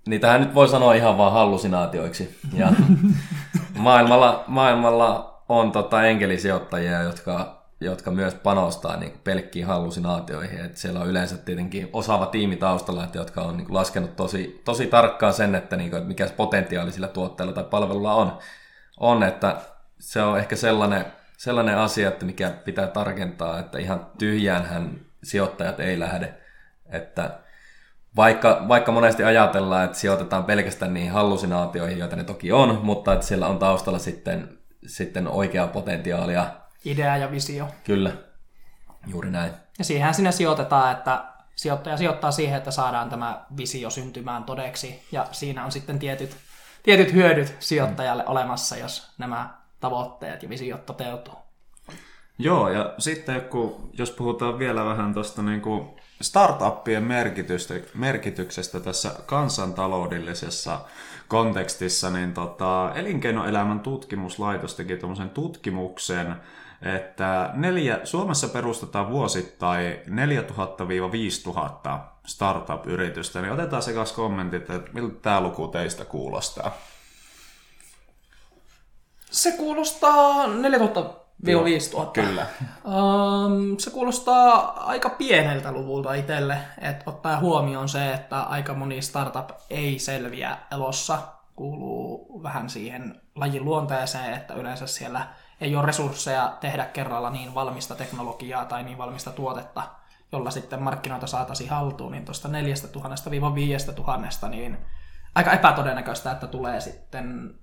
niitähän 0.07 0.41
nyt 0.41 0.55
voi 0.55 0.69
sanoa 0.69 0.95
ihan 0.95 1.19
vaan 1.19 1.33
hallusinaatioiksi. 1.33 2.39
Ja 2.53 2.73
maailmalla, 3.75 4.45
maailmalla 4.47 5.43
on 5.49 5.73
tota 5.73 6.05
enkelisijoittajia, 6.05 7.03
jotka, 7.03 7.56
jotka 7.81 8.11
myös 8.11 8.35
panostaa 8.35 8.97
niin 8.97 9.21
pelkkiin 9.25 9.67
hallusinaatioihin. 9.67 10.65
Et 10.65 10.77
siellä 10.77 11.01
on 11.01 11.09
yleensä 11.09 11.37
tietenkin 11.37 11.91
osaava 11.93 12.27
tiimi 12.27 12.57
taustalla, 12.57 13.05
että 13.05 13.19
jotka 13.19 13.43
on 13.43 13.57
niin 13.57 13.75
laskenut 13.75 14.17
tosi, 14.17 14.63
tosi 14.65 14.87
tarkkaan 14.87 15.35
sen, 15.35 15.55
että, 15.55 15.77
niin 15.77 15.91
kuin, 15.91 15.99
että 15.99 16.09
mikä 16.09 16.29
potentiaali 16.37 16.93
sillä 16.93 17.09
tuotteella 17.09 17.53
tai 17.53 17.65
palvelulla 17.65 18.15
on. 18.15 18.39
on 19.01 19.23
että 19.23 19.57
se 19.99 20.23
on 20.23 20.39
ehkä 20.39 20.57
sellainen, 20.57 21.07
sellainen 21.37 21.79
asia, 21.79 22.09
että 22.09 22.25
mikä 22.25 22.51
pitää 22.51 22.87
tarkentaa, 22.87 23.59
että 23.59 23.79
ihan 23.79 24.07
tyhjään 24.19 25.01
sijoittajat 25.23 25.81
ei 25.81 26.01
lähde. 26.01 26.35
Että 26.87 27.39
vaikka, 28.17 28.65
vaikka 28.69 28.93
monesti 28.93 29.25
ajatellaan, 29.25 29.85
että 29.85 29.99
sijoitetaan 29.99 30.45
pelkästään 30.45 30.95
niihin 30.95 31.13
hallusinaatioihin, 31.13 31.99
joita 31.99 32.17
ne 32.17 32.25
toki 32.25 32.53
on, 32.53 32.81
mutta 32.83 33.13
että 33.13 33.27
siellä 33.27 33.47
on 33.47 33.59
taustalla 33.59 33.99
sitten, 33.99 34.59
sitten 34.87 35.29
oikea 35.29 35.67
potentiaalia. 35.67 36.66
Idea 36.85 37.17
ja 37.17 37.31
visio. 37.31 37.69
Kyllä, 37.85 38.13
juuri 39.07 39.31
näin. 39.31 39.53
Ja 39.79 39.85
siihen 39.85 40.15
sinne 40.15 40.33
sijoitetaan, 40.33 40.93
että 40.93 41.25
sijoittaja 41.57 41.97
sijoittaa 41.97 42.33
siihen, 42.33 42.59
että 42.59 42.71
saadaan 42.71 43.11
tämä 43.11 43.45
visio 43.57 43.91
syntymään 43.91 44.45
todeksi, 44.45 45.03
ja 45.13 45.27
siinä 45.33 45.65
on 45.65 45.73
sitten 45.73 45.99
tietyt, 45.99 46.37
tietyt 46.83 47.13
hyödyt 47.13 47.57
sijoittajalle 47.59 48.23
mm. 48.23 48.31
olemassa, 48.31 48.77
jos 48.77 49.15
nämä 49.19 49.55
tavoitteet 49.81 50.43
ja 50.43 50.49
visiot 50.49 50.87
toteutuu. 50.87 51.35
Joo, 52.39 52.69
ja 52.69 52.95
sitten 52.99 53.41
kun, 53.41 53.91
jos 53.93 54.11
puhutaan 54.11 54.59
vielä 54.59 54.85
vähän 54.85 55.15
tuosta 55.15 55.43
niin 55.43 55.61
kuin 55.61 55.89
startuppien 56.21 57.05
merkitystä, 57.05 57.75
merkityksestä 57.95 58.81
tässä 58.81 59.11
kansantaloudellisessa 59.27 60.81
kontekstissa, 61.29 62.11
niin 62.11 62.35
tota, 62.35 62.93
Elinkeinoelämän 62.95 63.81
tutkimuslaitos 63.81 64.75
teki 64.75 64.97
tuommoisen 64.97 65.31
tutkimuksen, 65.31 66.37
että 66.83 67.51
neljä, 67.55 68.01
Suomessa 68.05 68.49
perustetaan 68.49 69.11
vuosittain 69.11 69.97
4000-5000 69.97 69.99
startup-yritystä, 72.27 73.43
niin 73.43 73.53
otetaan 73.53 73.83
se 73.83 73.93
kanssa 73.93 74.17
kommentit, 74.17 74.71
että 74.71 74.91
miltä 74.93 75.15
tämä 75.23 75.41
luku 75.41 75.69
teistä 75.69 76.05
kuulostaa? 76.05 76.71
Se 79.31 79.53
kuulostaa 79.53 80.47
4000 80.47 81.27
5000. 81.45 82.13
Kyllä. 82.13 82.47
Um, 82.85 83.79
se 83.79 83.91
kuulostaa 83.91 84.85
aika 84.87 85.11
pieneltä 85.11 85.73
luvulta 85.73 86.15
itselle, 86.15 86.59
että 86.81 87.05
ottaa 87.07 87.41
huomioon 87.41 87.89
se, 87.89 88.13
että 88.13 88.41
aika 88.41 88.75
moni 88.75 89.03
startup 89.03 89.51
ei 89.71 89.99
selviä 89.99 90.57
elossa, 90.73 91.19
kuuluu 91.57 92.43
vähän 92.43 92.71
siihen 92.71 93.21
lajin 93.35 93.65
luonteeseen, 93.65 94.35
että 94.35 94.55
yleensä 94.55 94.87
siellä 94.87 95.27
ei 95.61 95.77
ole 95.77 95.87
resursseja 95.87 96.57
tehdä 96.61 96.85
kerralla 96.85 97.31
niin 97.31 97.55
valmista 97.55 97.95
teknologiaa 97.95 98.65
tai 98.65 98.83
niin 98.83 98.99
valmista 98.99 99.31
tuotetta, 99.31 99.83
jolla 100.33 100.51
sitten 100.51 100.83
markkinoita 100.83 101.27
saataisiin 101.27 101.71
haltuun, 101.71 102.13
niin 102.13 102.25
tuosta 102.25 102.49
4000-5000, 102.49 104.49
niin 104.49 104.79
aika 105.35 105.53
epätodennäköistä, 105.53 106.33
että 106.33 106.47
tulee 106.47 106.81
sitten 106.81 107.55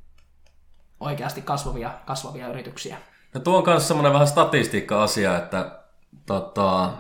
oikeasti 1.00 1.42
kasvavia, 1.42 1.92
kasvavia 2.06 2.48
yrityksiä. 2.48 2.98
No 3.34 3.40
tuo 3.40 3.58
on 3.58 3.64
myös 3.66 3.88
semmoinen 3.88 4.14
vähän 4.14 4.28
statistiikka-asia, 4.28 5.38
että 5.38 5.80
tota, 6.26 6.94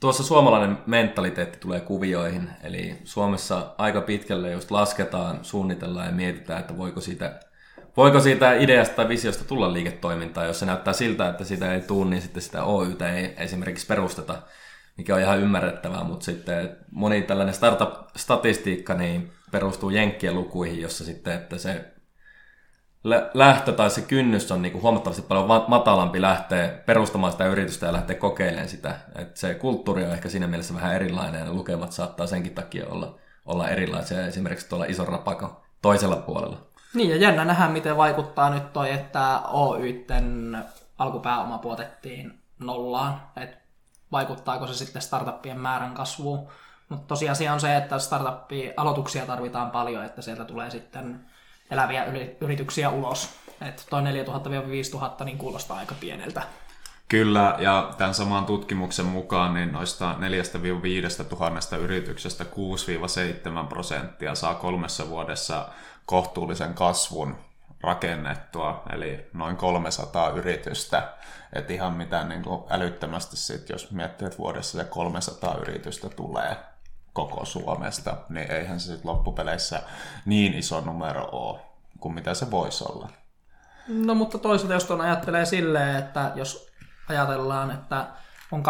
tuossa 0.00 0.22
suomalainen 0.22 0.78
mentaliteetti 0.86 1.58
tulee 1.58 1.80
kuvioihin. 1.80 2.50
Eli 2.62 3.00
Suomessa 3.04 3.74
aika 3.78 4.00
pitkälle 4.00 4.52
just 4.52 4.70
lasketaan, 4.70 5.44
suunnitellaan 5.44 6.06
ja 6.06 6.12
mietitään, 6.12 6.60
että 6.60 6.76
voiko 6.76 7.00
siitä, 7.00 7.40
voiko 7.96 8.20
siitä 8.20 8.54
ideasta 8.54 8.96
tai 8.96 9.08
visiosta 9.08 9.44
tulla 9.44 9.72
liiketoimintaa. 9.72 10.44
Jos 10.44 10.58
se 10.58 10.66
näyttää 10.66 10.92
siltä, 10.92 11.28
että 11.28 11.44
sitä 11.44 11.74
ei 11.74 11.80
tule, 11.80 12.10
niin 12.10 12.22
sitten 12.22 12.42
sitä 12.42 12.64
Oytä 12.64 13.12
ei 13.12 13.34
esimerkiksi 13.36 13.86
perusteta, 13.86 14.42
mikä 14.96 15.14
on 15.14 15.20
ihan 15.20 15.40
ymmärrettävää. 15.40 16.04
Mutta 16.04 16.24
sitten 16.24 16.76
moni 16.90 17.22
tällainen 17.22 17.54
startup-statistiikka 17.54 18.94
niin 18.94 19.32
perustuu 19.50 19.90
jenkkien 19.90 20.34
lukuihin, 20.34 20.80
jossa 20.80 21.04
sitten, 21.04 21.34
että 21.34 21.58
se 21.58 21.94
lähtö 23.34 23.72
tai 23.72 23.90
se 23.90 24.00
kynnys 24.00 24.52
on 24.52 24.62
niin 24.62 24.82
huomattavasti 24.82 25.22
paljon 25.22 25.46
matalampi 25.68 26.20
lähteä 26.20 26.68
perustamaan 26.68 27.32
sitä 27.32 27.46
yritystä 27.46 27.86
ja 27.86 27.92
lähteä 27.92 28.16
kokeilemaan 28.16 28.68
sitä. 28.68 28.94
Et 29.18 29.36
se 29.36 29.54
kulttuuri 29.54 30.04
on 30.04 30.12
ehkä 30.12 30.28
siinä 30.28 30.46
mielessä 30.46 30.74
vähän 30.74 30.94
erilainen 30.94 31.46
ja 31.46 31.52
lukemat 31.52 31.92
saattaa 31.92 32.26
senkin 32.26 32.54
takia 32.54 32.86
olla, 32.88 33.18
olla 33.46 33.68
erilaisia 33.68 34.26
esimerkiksi 34.26 34.68
tuolla 34.68 34.84
ison 34.84 35.08
rapakon 35.08 35.56
toisella 35.82 36.16
puolella. 36.16 36.73
Niin 36.94 37.10
ja 37.10 37.16
jännä 37.16 37.44
nähdä, 37.44 37.68
miten 37.68 37.96
vaikuttaa 37.96 38.50
nyt 38.50 38.72
toi, 38.72 38.92
että 38.92 39.40
Oyten 39.40 40.58
alkupääoma 40.98 41.58
puotettiin 41.58 42.38
nollaan. 42.58 43.22
Et 43.36 43.58
vaikuttaako 44.12 44.66
se 44.66 44.74
sitten 44.74 45.02
startuppien 45.02 45.60
määrän 45.60 45.94
kasvuun. 45.94 46.48
Mutta 46.88 47.06
tosiasia 47.06 47.52
on 47.52 47.60
se, 47.60 47.76
että 47.76 47.98
startuppia 47.98 48.72
aloituksia 48.76 49.26
tarvitaan 49.26 49.70
paljon, 49.70 50.04
että 50.04 50.22
sieltä 50.22 50.44
tulee 50.44 50.70
sitten 50.70 51.20
eläviä 51.70 52.04
yrityksiä 52.40 52.90
ulos. 52.90 53.30
Että 53.60 53.82
toi 53.90 54.02
4000-5000 54.02 55.24
niin 55.24 55.38
kuulostaa 55.38 55.76
aika 55.76 55.94
pieneltä. 56.00 56.42
Kyllä, 57.08 57.56
ja 57.58 57.90
tämän 57.98 58.14
saman 58.14 58.46
tutkimuksen 58.46 59.06
mukaan 59.06 59.54
niin 59.54 59.72
noista 59.72 60.14
4-5 61.20 61.24
tuhannesta 61.24 61.76
yrityksestä 61.76 62.44
6-7 63.64 63.66
prosenttia 63.68 64.34
saa 64.34 64.54
kolmessa 64.54 65.08
vuodessa 65.08 65.68
kohtuullisen 66.06 66.74
kasvun 66.74 67.36
rakennettua, 67.80 68.82
eli 68.92 69.30
noin 69.32 69.56
300 69.56 70.30
yritystä. 70.30 71.12
Et 71.52 71.70
ihan 71.70 71.92
mitään 71.92 72.28
niin 72.28 72.42
kuin 72.42 72.64
älyttömästi 72.70 73.36
sit, 73.36 73.68
jos 73.68 73.90
miettii, 73.90 74.26
että 74.26 74.38
vuodessa 74.38 74.78
se 74.78 74.84
300 74.84 75.54
yritystä 75.54 76.08
tulee 76.08 76.56
koko 77.12 77.44
Suomesta, 77.44 78.16
niin 78.28 78.50
eihän 78.50 78.80
se 78.80 78.86
sitten 78.86 79.10
loppupeleissä 79.10 79.82
niin 80.24 80.54
iso 80.54 80.80
numero 80.80 81.28
ole 81.32 81.60
kuin 82.00 82.14
mitä 82.14 82.34
se 82.34 82.50
voisi 82.50 82.84
olla. 82.88 83.08
No 83.88 84.14
mutta 84.14 84.38
toisaalta 84.38 84.74
jos 84.74 84.84
tuon 84.84 85.00
ajattelee 85.00 85.44
silleen, 85.44 85.96
että 85.96 86.32
jos 86.34 86.70
ajatellaan, 87.08 87.70
että 87.70 88.06
on 88.52 88.62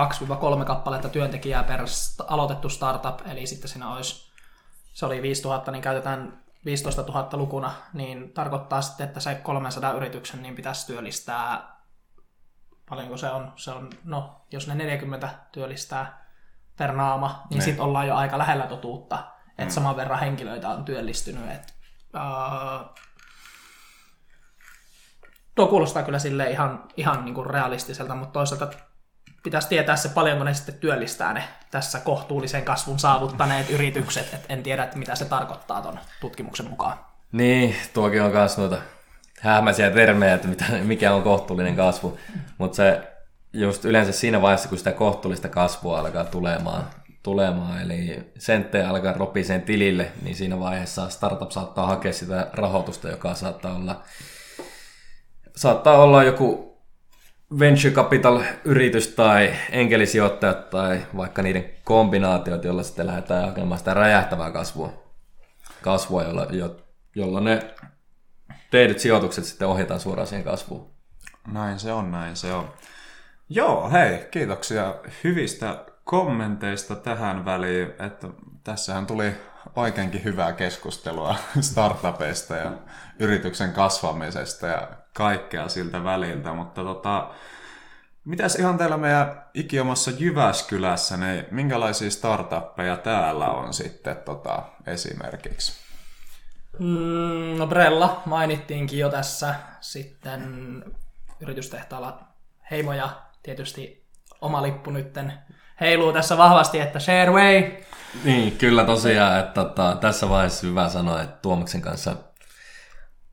2-3 0.62 0.64
kappaletta 0.64 1.09
työntekijää 1.09 1.62
per 1.62 1.85
aloitettu 2.26 2.69
startup, 2.69 3.21
eli 3.26 3.47
sitten 3.47 3.69
siinä 3.69 3.93
olisi, 3.93 4.33
se 4.93 5.07
oli 5.07 5.23
5000, 5.23 5.73
niin 5.73 5.83
käytetään 5.83 6.44
15 6.64 7.02
000 7.02 7.28
lukuna, 7.33 7.73
niin 7.92 8.33
tarkoittaa 8.33 8.83
sitten, 8.83 9.06
että 9.06 9.21
se 9.21 9.35
300 9.35 9.92
yrityksen 9.92 10.42
niin 10.42 10.54
pitäisi 10.54 10.87
työllistää, 10.87 11.76
paljonko 12.88 13.16
se 13.16 13.30
on, 13.30 13.52
se 13.56 13.71
on, 13.71 13.90
no 14.04 14.47
jos 14.50 14.68
ne 14.68 14.75
40 14.75 15.28
työllistää 15.52 16.25
per 16.78 16.92
naama, 16.92 17.28
niin, 17.28 17.49
niin. 17.50 17.62
sitten 17.62 17.85
ollaan 17.85 18.09
jo 18.09 18.14
aika 18.14 18.38
lähellä 18.38 18.66
totuutta, 18.66 19.25
että 19.49 19.64
mm. 19.64 19.71
saman 19.71 19.97
verran 19.97 20.21
henkilöitä 20.21 20.68
on 20.68 20.85
työllistynyt. 20.85 21.50
Et, 21.50 21.75
uh, 22.14 22.94
tuo 25.54 25.66
kuulostaa 25.66 26.02
kyllä 26.02 26.18
sille 26.18 26.50
ihan, 26.50 26.88
ihan 26.97 27.25
niin 27.25 27.35
kuin 27.35 27.47
realistiselta, 27.47 28.14
mutta 28.14 28.33
toisaalta 28.33 28.76
pitäisi 29.45 29.69
tietää 29.69 29.97
se 29.97 30.09
paljonko 30.09 30.45
ne 30.45 30.55
sitten 30.55 30.75
työllistää 30.75 31.33
ne 31.33 31.45
tässä 31.71 32.01
kohtuullisen 32.01 32.63
kasvun 32.63 32.99
saavuttaneet 32.99 33.71
yritykset. 33.71 34.35
Et 34.35 34.47
en 34.49 34.63
tiedä, 34.63 34.85
että 34.85 34.99
mitä 34.99 35.15
se 35.15 35.25
tarkoittaa 35.25 35.83
tuon 35.83 35.99
tutkimuksen 36.21 36.71
mukaan. 36.71 36.99
Niin, 37.33 37.77
tuokin 37.95 38.23
on 38.23 38.33
myös 38.33 38.59
noita 38.59 38.77
hämäisiä 39.41 39.91
termejä, 39.91 40.35
että 40.35 40.49
mikä 40.83 41.15
on 41.15 41.23
kohtuullinen 41.23 41.77
kasvu. 41.77 42.19
Mutta 42.59 42.77
se 42.77 43.13
just 43.53 43.85
yleensä 43.85 44.13
siinä 44.13 44.43
vaiheessa, 44.43 44.69
kun 44.69 44.79
sitä 44.79 44.93
kohtuullista 44.93 45.49
kasvua 45.49 45.99
alkaa 45.99 46.25
tulemaan, 46.25 46.85
tulemaan 47.23 47.83
eli 47.83 48.33
senttejä 48.39 48.89
alkaa 48.89 49.13
ropiseen 49.13 49.63
tilille, 49.63 50.13
niin 50.23 50.37
siinä 50.37 50.61
vaiheessa 50.61 51.09
startup 51.09 51.51
saattaa 51.51 51.87
hakea 51.87 52.13
sitä 52.13 52.47
rahoitusta, 52.53 53.09
joka 53.09 53.35
saattaa 53.35 53.75
olla, 53.75 54.03
saattaa 55.57 56.03
olla 56.03 56.23
joku 56.23 56.74
venture 57.59 57.95
capital-yritys 57.95 59.09
tai 59.09 59.53
enkelisijoittajat 59.71 60.71
tai 60.71 61.07
vaikka 61.17 61.43
niiden 61.43 61.71
kombinaatiot, 61.85 62.65
joilla 62.65 62.83
sitten 62.83 63.07
lähdetään 63.07 63.49
hakemaan 63.49 63.79
sitä 63.79 63.95
räjähtävää 63.95 64.51
kasvua, 64.51 64.93
kasvua 65.83 66.23
jolla, 66.23 66.47
jo, 66.51 66.77
jolla 67.15 67.41
ne 67.41 67.75
tehdyt 68.71 68.99
sijoitukset 68.99 69.45
sitten 69.45 69.69
ohjataan 69.69 70.01
suoraan 70.01 70.27
siihen 70.27 70.45
kasvuun. 70.45 70.91
Näin 71.53 71.79
se 71.79 71.93
on, 71.93 72.11
näin 72.11 72.37
se 72.37 72.53
on. 72.53 72.73
Joo, 73.49 73.91
hei, 73.91 74.29
kiitoksia 74.31 74.95
hyvistä 75.25 75.85
kommenteista 76.05 76.97
tähän 76.97 77.45
väliin. 77.45 77.89
Että 77.89 78.29
tässähän 78.65 79.07
tuli 79.07 79.33
oikeinkin 79.77 80.25
hyvää 80.25 80.53
keskustelua 80.53 81.37
startupeista 81.61 82.57
ja 82.57 82.73
yrityksen 83.19 83.73
kasvamisesta 83.73 84.67
ja 84.67 84.89
kaikkea 85.14 85.68
siltä 85.68 86.04
väliltä, 86.04 86.52
mutta 86.52 86.83
tota, 86.83 87.30
mitäs 88.25 88.54
ihan 88.54 88.78
teillä 88.78 88.97
meidän 88.97 89.44
ikiomassa 89.54 90.11
Jyväskylässä, 90.11 91.16
niin 91.16 91.44
minkälaisia 91.50 92.11
startuppeja 92.11 92.97
täällä 92.97 93.50
on 93.50 93.75
sitten 93.75 94.16
tota, 94.16 94.62
esimerkiksi? 94.87 95.85
Mm, 96.78 97.59
no 97.59 97.66
Brella 97.66 98.23
mainittiinkin 98.26 98.99
jo 98.99 99.11
tässä. 99.11 99.54
Sitten 99.80 100.42
yritystehtaalla 101.40 102.21
Heimoja 102.71 103.09
tietysti 103.42 104.06
oma 104.40 104.62
lippu 104.62 104.90
nytten 104.90 105.33
heiluu 105.80 106.12
tässä 106.12 106.38
vahvasti, 106.38 106.80
että 106.80 106.99
Shareway. 106.99 107.62
Niin, 108.25 108.59
kyllä 108.59 108.85
tosiaan, 108.85 109.40
että 109.40 109.54
tota, 109.54 109.97
tässä 110.00 110.28
vaiheessa 110.28 110.66
hyvä 110.66 110.88
sanoa, 110.88 111.23
että 111.23 111.37
Tuomaksen 111.42 111.80
kanssa 111.80 112.16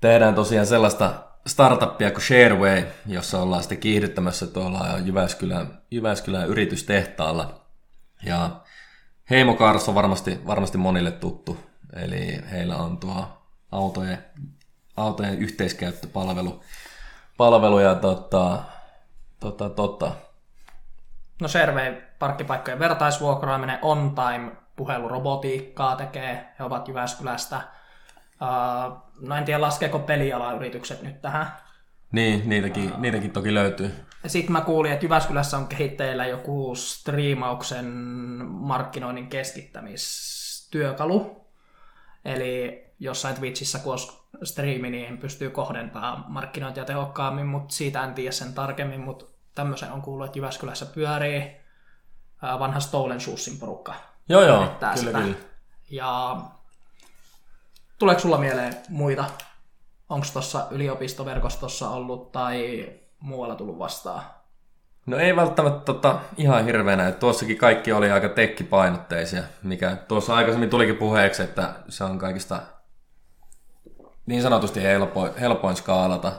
tehdään 0.01 0.35
tosiaan 0.35 0.67
sellaista 0.67 1.30
startuppia 1.47 2.11
kuin 2.11 2.21
Shareway, 2.21 2.83
jossa 3.07 3.41
ollaan 3.41 3.61
sitten 3.61 3.77
kiihdyttämässä 3.77 4.47
tuolla 4.47 4.97
Jyväskylän, 5.05 5.81
Jyväskylän 5.91 6.47
yritystehtaalla. 6.47 7.61
Ja 8.23 8.61
Heimo 9.29 9.53
Kars 9.53 9.89
on 9.89 9.95
varmasti, 9.95 10.39
varmasti 10.47 10.77
monille 10.77 11.11
tuttu, 11.11 11.57
eli 11.95 12.41
heillä 12.51 12.77
on 12.77 12.97
tuo 12.97 13.43
autojen, 13.71 14.25
autojen 14.97 15.39
yhteiskäyttöpalvelu 15.39 16.61
palvelu 17.37 17.79
ja 17.79 17.95
tota, 17.95 18.59
tota, 19.39 19.69
tota. 19.69 20.11
No 21.41 21.47
Servei 21.47 22.01
parkkipaikkojen 22.19 22.79
vertaisvuokraaminen, 22.79 23.79
on 23.81 24.15
time 24.15 24.51
puhelurobotiikkaa 24.75 25.95
tekee, 25.95 26.53
he 26.59 26.63
ovat 26.63 26.87
Jyväskylästä. 26.87 27.61
Uh, 28.41 28.97
no 29.19 29.35
en 29.35 29.45
tiedä, 29.45 29.61
laskeeko 29.61 29.99
pelialayritykset 29.99 31.01
nyt 31.01 31.21
tähän. 31.21 31.47
Niin, 32.11 32.49
niitäkin, 32.49 32.93
uh, 32.93 32.99
niitäkin 32.99 33.31
toki 33.31 33.53
löytyy. 33.53 34.05
Sitten 34.27 34.51
mä 34.51 34.61
kuulin, 34.61 34.91
että 34.91 35.05
Jyväskylässä 35.05 35.57
on 35.57 35.67
kehitteillä 35.67 36.25
joku 36.25 36.75
striimauksen 36.75 37.85
markkinoinnin 38.45 39.27
keskittämistyökalu. 39.27 41.47
Eli 42.25 42.83
jossain 42.99 43.35
Twitchissä, 43.35 43.79
kun 43.79 43.91
olisi 43.91 44.21
striimi, 44.43 44.89
niin 44.89 45.17
pystyy 45.17 45.49
kohdentamaan 45.49 46.25
markkinointia 46.27 46.85
tehokkaammin, 46.85 47.47
mutta 47.47 47.75
siitä 47.75 48.03
en 48.03 48.13
tiedä 48.13 48.31
sen 48.31 48.53
tarkemmin, 48.53 49.01
mutta 49.01 49.25
tämmöisen 49.55 49.91
on 49.91 50.01
kuullut, 50.01 50.25
että 50.25 50.39
Jyväskylässä 50.39 50.85
pyörii 50.85 51.61
vanha 52.59 52.79
Stolen 52.79 53.21
Shoesin 53.21 53.59
porukka. 53.59 53.93
Joo, 54.29 54.41
joo, 54.41 54.67
kyllä, 54.79 54.95
sitä. 54.95 55.17
kyllä. 55.17 55.35
Ja 55.91 56.37
tuleeko 58.01 58.21
sulla 58.21 58.37
mieleen 58.37 58.73
muita? 58.89 59.25
Onko 60.09 60.27
tuossa 60.33 60.67
yliopistoverkostossa 60.71 61.89
ollut 61.89 62.31
tai 62.31 62.89
muualla 63.19 63.55
tullut 63.55 63.79
vastaan? 63.79 64.23
No 65.05 65.17
ei 65.17 65.35
välttämättä 65.35 65.79
tota, 65.79 66.19
ihan 66.37 66.65
hirveänä. 66.65 67.11
Tuossakin 67.11 67.57
kaikki 67.57 67.91
oli 67.91 68.11
aika 68.11 68.29
tekkipainotteisia, 68.29 69.43
mikä 69.63 69.95
tuossa 70.07 70.35
aikaisemmin 70.35 70.69
tulikin 70.69 70.97
puheeksi, 70.97 71.43
että 71.43 71.73
se 71.89 72.03
on 72.03 72.19
kaikista 72.19 72.61
niin 74.25 74.41
sanotusti 74.41 74.83
helpoin, 74.83 75.35
helpoin 75.35 75.75
skaalata 75.75 76.31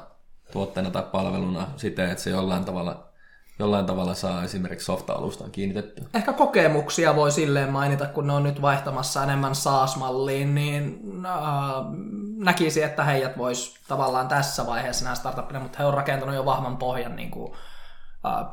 tuotteena 0.52 0.90
tai 0.90 1.02
palveluna 1.12 1.66
siten, 1.76 2.10
että 2.10 2.24
se 2.24 2.30
jollain 2.30 2.64
tavalla, 2.64 3.11
jollain 3.58 3.86
tavalla 3.86 4.14
saa 4.14 4.44
esimerkiksi 4.44 4.84
softa-alustaan 4.84 5.50
kiinnitettyä. 5.50 6.04
Ehkä 6.14 6.32
kokemuksia 6.32 7.16
voi 7.16 7.32
silleen 7.32 7.72
mainita, 7.72 8.06
kun 8.06 8.26
ne 8.26 8.32
on 8.32 8.42
nyt 8.42 8.62
vaihtamassa 8.62 9.22
enemmän 9.22 9.54
SaaS-malliin, 9.54 10.54
niin 10.54 11.00
äh, 11.26 11.32
näkisi, 12.36 12.82
että 12.82 13.04
heidät 13.04 13.38
vois 13.38 13.74
tavallaan 13.88 14.28
tässä 14.28 14.66
vaiheessa 14.66 15.04
nämä 15.04 15.14
startupina, 15.14 15.60
mutta 15.60 15.78
he 15.78 15.84
on 15.84 15.94
rakentanut 15.94 16.34
jo 16.34 16.44
vahvan 16.44 16.76
pohjan, 16.76 17.16
niin 17.16 17.30
kuin, 17.30 17.52
äh, 18.26 18.46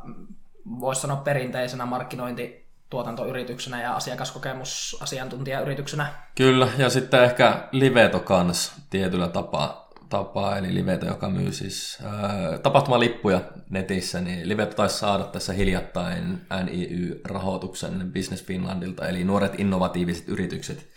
voisi 0.80 1.00
sanoa 1.00 1.16
perinteisenä 1.16 1.86
markkinointi 1.86 2.70
tuotantoyrityksenä 2.90 3.82
ja 3.82 3.94
asiakaskokemusasiantuntijayrityksenä. 3.94 6.06
Kyllä, 6.34 6.68
ja 6.78 6.90
sitten 6.90 7.24
ehkä 7.24 7.68
Liveto 7.72 8.20
kans 8.20 8.72
tietyllä 8.90 9.28
tapaa, 9.28 9.89
tapaa 10.10 10.58
eli 10.58 10.74
Liveto, 10.74 11.06
joka 11.06 11.28
myy 11.28 11.52
siis 11.52 11.98
ää, 12.04 12.58
tapahtumalippuja 12.58 13.40
netissä, 13.70 14.20
niin 14.20 14.48
Liveto 14.48 14.74
taisi 14.74 14.98
saada 14.98 15.24
tässä 15.24 15.52
hiljattain 15.52 16.40
NIY-rahoituksen 16.64 18.12
Business 18.12 18.44
Finlandilta, 18.44 19.08
eli 19.08 19.24
nuoret 19.24 19.60
innovatiiviset 19.60 20.28
yritykset. 20.28 20.88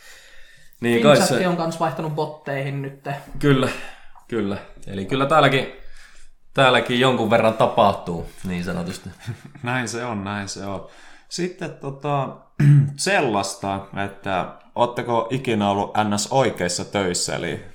Niin 0.81 1.03
kai 1.03 1.17
se... 1.17 1.47
on 1.47 1.57
myös 1.57 1.79
vaihtanut 1.79 2.15
botteihin 2.15 2.81
nyt. 2.81 3.07
Kyllä, 3.39 3.69
kyllä. 4.27 4.57
Eli 4.87 5.05
kyllä 5.05 5.25
täälläkin, 5.25 5.67
täälläkin 6.53 6.99
jonkun 6.99 7.29
verran 7.29 7.53
tapahtuu, 7.53 8.29
niin 8.47 8.63
sanotusti. 8.63 9.09
näin 9.63 9.87
se 9.87 10.05
on, 10.05 10.23
näin 10.23 10.49
se 10.49 10.65
on. 10.65 10.87
Sitten 11.29 11.73
tota, 11.73 12.37
sellaista, 12.95 13.85
että 14.05 14.55
ootteko 14.75 15.27
ikinä 15.31 15.69
ollut 15.69 15.93
NS 16.09 16.27
oikeissa 16.31 16.85
töissä, 16.85 17.35
eli 17.35 17.72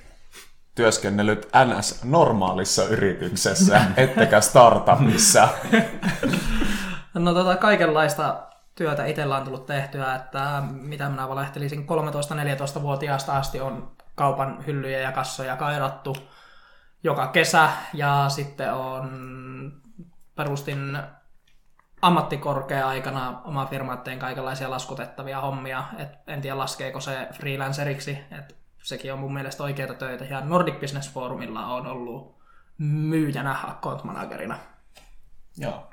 työskennellyt 0.79 1.49
NS 1.65 2.03
normaalissa 2.03 2.83
yrityksessä, 2.83 3.81
ettekä 3.97 4.41
startupissa? 4.41 5.47
No 7.13 7.33
tota, 7.33 7.55
kaikenlaista 7.55 8.43
työtä 8.75 9.05
itsellä 9.05 9.37
on 9.37 9.43
tullut 9.43 9.65
tehtyä, 9.65 10.15
että 10.15 10.63
mitä 10.71 11.09
minä 11.09 11.29
valehtelisin 11.29 11.87
13-14-vuotiaasta 12.79 13.37
asti 13.37 13.61
on 13.61 13.91
kaupan 14.15 14.65
hyllyjä 14.67 14.99
ja 14.99 15.11
kassoja 15.11 15.55
kairattu 15.55 16.15
joka 17.03 17.27
kesä 17.27 17.69
ja 17.93 18.25
sitten 18.27 18.73
on 18.73 19.11
perustin 20.35 20.97
ammattikorkea-aikana 22.01 23.41
oma 23.43 23.65
firma 23.65 23.97
tein 23.97 24.19
kaikenlaisia 24.19 24.69
laskutettavia 24.69 25.41
hommia. 25.41 25.83
Et 25.97 26.09
en 26.27 26.41
tiedä 26.41 26.57
laskeeko 26.57 26.99
se 26.99 27.27
freelanceriksi, 27.33 28.17
että 28.31 28.55
sekin 28.83 29.13
on 29.13 29.19
mun 29.19 29.33
mielestä 29.33 29.63
oikeita 29.63 29.93
töitä. 29.93 30.25
Ja 30.25 30.41
Nordic 30.41 30.79
Business 30.79 31.13
Forumilla 31.13 31.65
on 31.65 31.87
ollut 31.87 32.39
myyjänä 32.77 33.59
account 33.67 34.03
managerina. 34.03 34.57
Joo. 35.57 35.89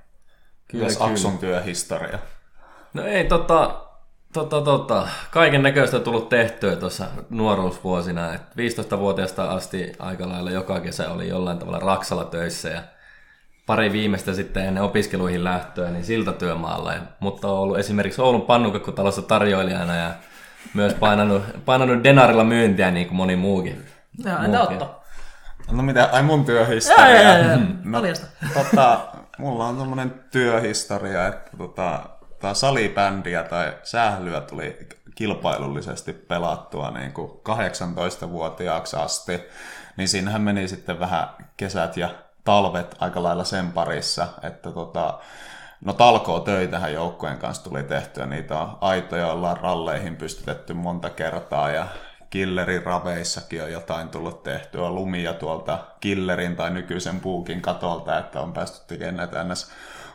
Kyllä, 0.69 0.87
kyllä. 0.87 1.05
Akson 1.07 1.39
työhistoria? 1.39 2.19
No 2.95 3.03
ei 3.03 3.25
tota, 3.25 3.87
tota, 4.33 4.61
tota, 4.61 5.09
kaiken 5.31 5.63
näköistä 5.63 5.99
tullut 6.01 6.29
tehtyä 6.29 6.77
tuossa 6.77 7.07
nuoruusvuosina. 7.31 8.35
Et 8.35 8.43
15-vuotiaasta 8.43 9.51
asti 9.51 9.93
aika 9.99 10.29
lailla 10.29 10.51
joka 10.51 10.81
kesä 10.81 11.11
oli 11.11 11.29
jollain 11.29 11.59
tavalla 11.59 11.79
Raksalla 11.79 12.25
töissä 12.25 12.69
ja 12.69 12.83
pari 13.67 13.93
viimeistä 13.93 14.35
sitten 14.35 14.67
ennen 14.67 14.83
opiskeluihin 14.83 15.45
lähtöä, 15.45 15.91
niin 15.91 16.05
siltatyömaalla. 16.05 16.95
Mutta 17.21 17.49
on 17.49 17.59
ollut 17.59 17.79
esimerkiksi 17.79 18.23
Oulun 18.23 18.43
pannukakkutalossa 18.43 19.23
tarjoilijana 19.23 19.97
ja 19.97 20.15
myös 20.75 20.95
painanut, 20.95 21.43
painanut 21.65 22.05
denarilla 22.05 22.45
myyntiä 22.45 22.91
niin 22.91 23.07
kuin 23.07 23.17
moni 23.17 23.37
muukin. 23.37 23.87
Joo, 24.25 24.43
entä 24.45 24.63
Otto? 24.63 25.03
No 25.71 25.83
mitä, 25.83 26.09
ai 26.13 26.23
mun 26.23 26.45
työhistoria? 26.45 27.23
Joo, 27.23 27.43
joo, 27.43 27.49
joo, 27.49 27.67
no, 27.85 28.01
tota, 28.55 29.01
mulla 29.39 29.67
on 29.67 29.77
tommonen 29.77 30.15
työhistoria, 30.31 31.27
että 31.27 31.57
tota, 31.59 32.01
tää 32.41 32.55
salibändiä 32.55 33.43
tai 33.43 33.73
sählyä 33.83 34.41
tuli 34.41 34.89
kilpailullisesti 35.15 36.13
pelattua 36.13 36.91
niin 36.91 37.13
kuin 37.13 37.31
18-vuotiaaksi 37.31 38.97
asti, 38.97 39.41
niin 39.97 40.09
siinähän 40.09 40.43
meni 40.43 40.69
sitten 40.69 41.01
vähän 41.01 41.29
kesät 41.57 41.97
ja 41.97 42.09
talvet 42.45 42.97
aika 42.99 43.23
lailla 43.23 43.45
sen 43.45 43.73
parissa, 43.73 44.29
että 44.43 44.73
tota, 44.73 45.19
no 45.85 45.93
talkoo 45.93 46.41
töitähän 46.41 46.93
joukkojen 46.93 47.39
kanssa 47.39 47.65
tuli 47.65 47.83
tehtyä, 47.83 48.27
niitä 48.27 48.61
on 48.61 48.79
aitoja 48.81 49.33
ollaan 49.33 49.57
ralleihin 49.57 50.17
pystytetty 50.17 50.75
monta 50.75 51.11
kertaa 51.11 51.71
ja 51.71 51.87
Killerin 52.31 52.83
raveissakin 52.83 53.63
on 53.63 53.73
jotain 53.73 54.09
tullut 54.09 54.43
tehtyä, 54.43 54.91
lumia 54.91 55.35
tuolta 55.35 55.79
Killerin 56.01 56.57
tai 56.57 56.71
nykyisen 56.71 57.21
puukin 57.21 57.63
katolta, 57.63 58.19
että 58.19 58.41
on 58.41 58.53
päästy 58.53 58.87
tekemään 58.87 59.17
näitä 59.17 59.45
ns. 59.45 59.71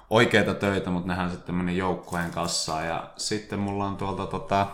oikeita 0.09 0.53
töitä, 0.53 0.89
mutta 0.89 1.07
nehän 1.07 1.31
sitten 1.31 1.55
meni 1.55 1.77
joukkojen 1.77 2.31
kassaan. 2.31 2.87
Ja 2.87 3.09
sitten 3.17 3.59
mulla 3.59 3.85
on 3.85 3.97
tuolta 3.97 4.25
tota, 4.25 4.67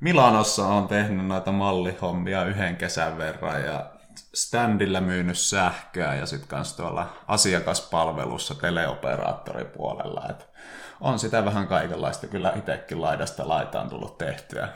Milanossa 0.00 0.66
on 0.66 0.88
tehnyt 0.88 1.26
noita 1.26 1.52
mallihommia 1.52 2.44
yhden 2.44 2.76
kesän 2.76 3.18
verran 3.18 3.62
ja 3.64 3.86
standilla 4.34 5.00
myynyt 5.00 5.38
sähköä 5.38 6.14
ja 6.14 6.26
sitten 6.26 6.48
kanssa 6.48 6.76
tuolla 6.76 7.12
asiakaspalvelussa 7.28 8.54
teleoperaattoripuolella. 8.54 10.26
Et 10.30 10.48
on 11.00 11.18
sitä 11.18 11.44
vähän 11.44 11.66
kaikenlaista 11.66 12.26
kyllä 12.26 12.52
itsekin 12.56 13.00
laidasta 13.00 13.48
laitaan 13.48 13.88
tullut 13.88 14.18
tehtyä. 14.18 14.68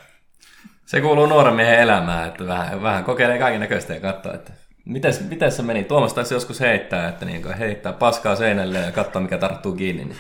Se 0.87 1.01
kuuluu 1.01 1.27
nuoren 1.27 1.55
miehen 1.55 1.81
elämään, 1.81 2.29
että 2.29 2.47
vähän, 2.47 2.83
vähän 2.83 3.05
kokeilee 3.05 3.39
kaiken 3.39 3.61
näköistä 3.61 3.95
ja 3.95 4.01
katsoo, 4.01 4.35
että 4.35 4.53
miten, 4.85 5.15
miten 5.29 5.53
se 5.53 5.63
meni. 5.63 5.85
Tuomas 5.85 6.13
taisi 6.13 6.35
joskus 6.35 6.61
heittää, 6.61 7.09
että 7.09 7.25
niin 7.25 7.55
heittää 7.55 7.93
paskaa 7.93 8.37
seinälle 8.37 8.79
ja 8.79 8.93
katsoa 8.93 9.23
mikä 9.23 9.39
tarttuu 9.39 9.73
kiinni. 9.73 10.05
Niin. 10.05 10.19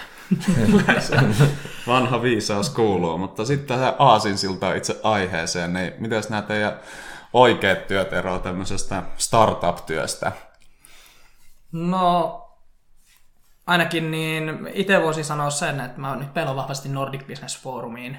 Vanha 1.87 2.23
viisaus 2.23 2.70
kuuluu, 2.70 3.18
mutta 3.18 3.44
sitten 3.44 3.79
tähän 3.79 3.94
aasinsilta 3.99 4.75
itse 4.75 5.01
aiheeseen, 5.03 5.73
niin 5.73 5.92
miten 5.99 6.23
nämä 6.29 6.42
teidän 6.42 6.73
oikeat 7.35 7.87
työt 7.87 8.12
eroavat 8.12 8.42
tämmöisestä 8.42 9.03
startup-työstä? 9.16 10.33
No, 11.73 12.40
ainakin 13.66 14.11
niin 14.11 14.68
itse 14.73 15.03
voisin 15.03 15.25
sanoa 15.25 15.51
sen, 15.51 15.81
että 15.81 16.01
mä 16.01 16.16
nyt 16.16 16.35
pelon 16.35 16.57
vahvasti 16.57 16.88
Nordic 16.88 17.27
Business 17.27 17.62
Forumiin 17.62 18.18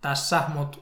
tässä, 0.00 0.42
mutta 0.54 0.78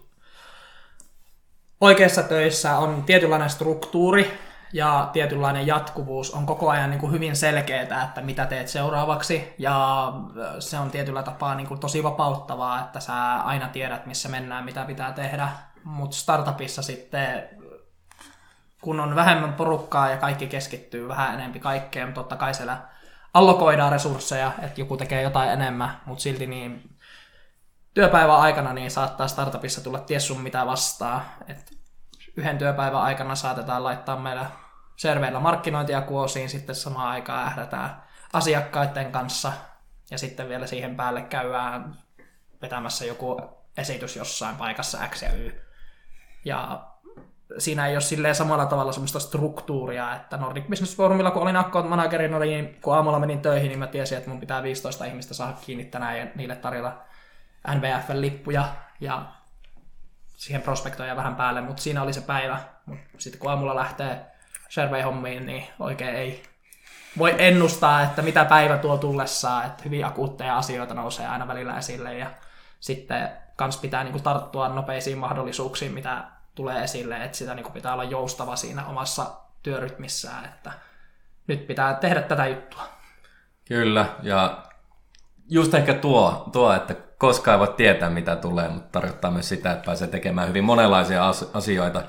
oikeissa 1.81 2.23
töissä 2.23 2.79
on 2.79 3.03
tietynlainen 3.05 3.51
struktuuri 3.51 4.39
ja 4.73 5.11
tietynlainen 5.13 5.67
jatkuvuus 5.67 6.31
on 6.31 6.47
koko 6.47 6.71
ajan 6.71 6.91
niin 6.91 7.01
kuin 7.01 7.13
hyvin 7.13 7.37
selkeää, 7.37 8.03
että 8.05 8.21
mitä 8.21 8.47
teet 8.47 8.69
seuraavaksi 8.69 9.55
ja 9.59 10.13
se 10.59 10.79
on 10.79 10.91
tietyllä 10.91 11.23
tapaa 11.23 11.55
niin 11.55 11.67
kuin 11.67 11.81
tosi 11.81 12.03
vapauttavaa, 12.03 12.81
että 12.81 13.01
sä 13.01 13.35
aina 13.35 13.69
tiedät, 13.69 14.07
missä 14.07 14.29
mennään, 14.29 14.65
mitä 14.65 14.85
pitää 14.85 15.13
tehdä, 15.13 15.49
mutta 15.85 16.17
startupissa 16.17 16.83
sitten 16.83 17.49
kun 18.87 19.01
on 19.01 19.15
vähemmän 19.15 19.53
porukkaa 19.53 20.11
ja 20.11 20.17
kaikki 20.17 20.47
keskittyy 20.47 21.09
vähän 21.09 21.35
enempi 21.35 21.61
kaikkeen, 21.61 22.15
totta 22.15 22.37
kai 22.37 22.55
siellä 22.55 22.79
allokoidaan 23.35 23.93
resursseja, 23.93 24.53
että 24.63 24.81
joku 24.81 24.97
tekee 24.97 25.23
jotain 25.23 25.51
enemmän, 25.51 26.01
mutta 26.05 26.23
silti 26.23 26.47
niin 26.47 26.97
työpäivän 27.95 28.37
aikana 28.37 28.73
niin 28.73 28.91
saattaa 28.91 29.29
startupissa 29.29 29.85
tulla 29.85 29.99
ties 29.99 30.27
sun 30.27 30.41
mitä 30.41 30.67
vastaa. 30.67 31.35
Yhden 32.37 32.59
työpäivän 32.59 33.01
aikana 33.01 33.35
saatetaan 33.35 33.85
laittaa 33.85 34.17
meillä 34.17 34.47
serveillä 34.97 35.41
markkinointia 35.41 36.01
kuosiin, 36.01 36.49
sitten 36.49 36.75
samaan 36.75 37.09
aikaan 37.09 37.47
ähdätään 37.47 38.03
asiakkaiden 38.33 39.13
kanssa 39.13 39.53
ja 40.11 40.19
sitten 40.19 40.49
vielä 40.49 40.67
siihen 40.67 40.97
päälle 40.97 41.23
käydään 41.23 41.99
vetämässä 42.63 43.05
joku 43.05 43.41
esitys 43.77 44.17
jossain 44.17 44.57
paikassa 44.57 45.09
X 45.09 45.23
ja 45.23 45.33
Y. 45.33 45.63
Ja 46.45 46.87
siinä 47.59 47.87
ei 47.87 47.95
ole 47.95 48.01
silleen 48.01 48.35
samalla 48.35 48.67
tavalla 48.67 48.93
semmoista 48.93 49.21
struktuuria, 49.21 50.17
että 50.17 50.37
Nordic 50.37 50.69
Business 50.69 50.97
Forumilla, 50.97 51.31
kun 51.31 51.43
olin 51.43 51.57
account 51.57 51.89
managerina, 51.89 52.39
niin 52.39 52.79
kun 52.83 52.95
aamulla 52.95 53.19
menin 53.19 53.41
töihin, 53.41 53.69
niin 53.69 53.79
mä 53.79 53.87
tiesin, 53.87 54.19
että 54.19 54.31
mun 54.31 54.41
pitää 54.41 54.63
15 54.63 55.05
ihmistä 55.05 55.35
saada 55.35 55.57
kiinni 55.67 55.85
tänään 55.85 56.19
ja 56.19 56.27
niille 56.35 56.57
tarjota 56.57 56.93
NBFn-lippuja 57.69 58.65
ja 59.01 59.23
siihen 60.37 60.63
prospektoja 60.63 61.17
vähän 61.17 61.37
päälle, 61.37 61.61
mutta 61.61 61.83
siinä 61.83 62.03
oli 62.03 62.13
se 62.13 62.21
päivä. 62.21 62.59
Sitten 63.19 63.41
kun 63.41 63.51
aamulla 63.51 63.77
lähtee 63.77 64.27
survey-hommiin, 64.69 65.47
niin 65.47 65.65
oikein 65.79 66.15
ei 66.15 66.43
voi 67.19 67.35
ennustaa, 67.39 68.03
että 68.03 68.23
mitä 68.23 68.45
päivä 68.45 68.79
tuo 68.79 68.97
tullessaan, 68.97 69.67
että 69.67 69.83
hyvin 69.85 70.07
akuutteja 70.07 70.59
asioita 70.59 70.95
nousee 70.95 71.27
aina 71.27 71.49
välillä 71.49 71.79
esille 71.79 72.19
ja 72.19 72.31
sitten 72.81 73.29
kans 73.57 73.77
pitää 73.77 74.05
niin 74.05 74.23
tarttua 74.23 74.69
nopeisiin 74.69 75.19
mahdollisuuksiin, 75.19 75.93
mitä 75.93 76.25
tulee 76.57 76.85
esille, 76.85 77.25
että 77.25 77.39
sitä 77.39 77.55
niin 77.55 77.73
pitää 77.73 77.93
olla 77.93 78.05
joustava 78.05 78.57
siinä 78.57 78.87
omassa 78.87 79.27
työrytmissään, 79.63 80.45
että 80.45 80.73
nyt 81.47 81.67
pitää 81.67 81.95
tehdä 81.95 82.23
tätä 82.23 82.47
juttua. 82.47 82.83
Kyllä, 83.65 84.07
ja 84.23 84.63
just 85.49 85.75
ehkä 85.75 85.95
tuo, 85.95 86.49
tuo 86.53 86.73
että 86.73 86.95
koskaan 87.19 87.55
ei 87.55 87.59
voi 87.59 87.75
tietää, 87.77 88.11
mitä 88.11 88.37
tulee, 88.37 88.69
mutta 88.69 88.89
tarkoittaa 89.01 89.31
myös 89.31 89.49
sitä, 89.49 89.73
että 89.73 89.85
pääsee 89.87 90.09
tekemään 90.09 90.49
hyvin 90.49 90.65
monenlaisia 90.65 91.29
asioita. 91.55 92.03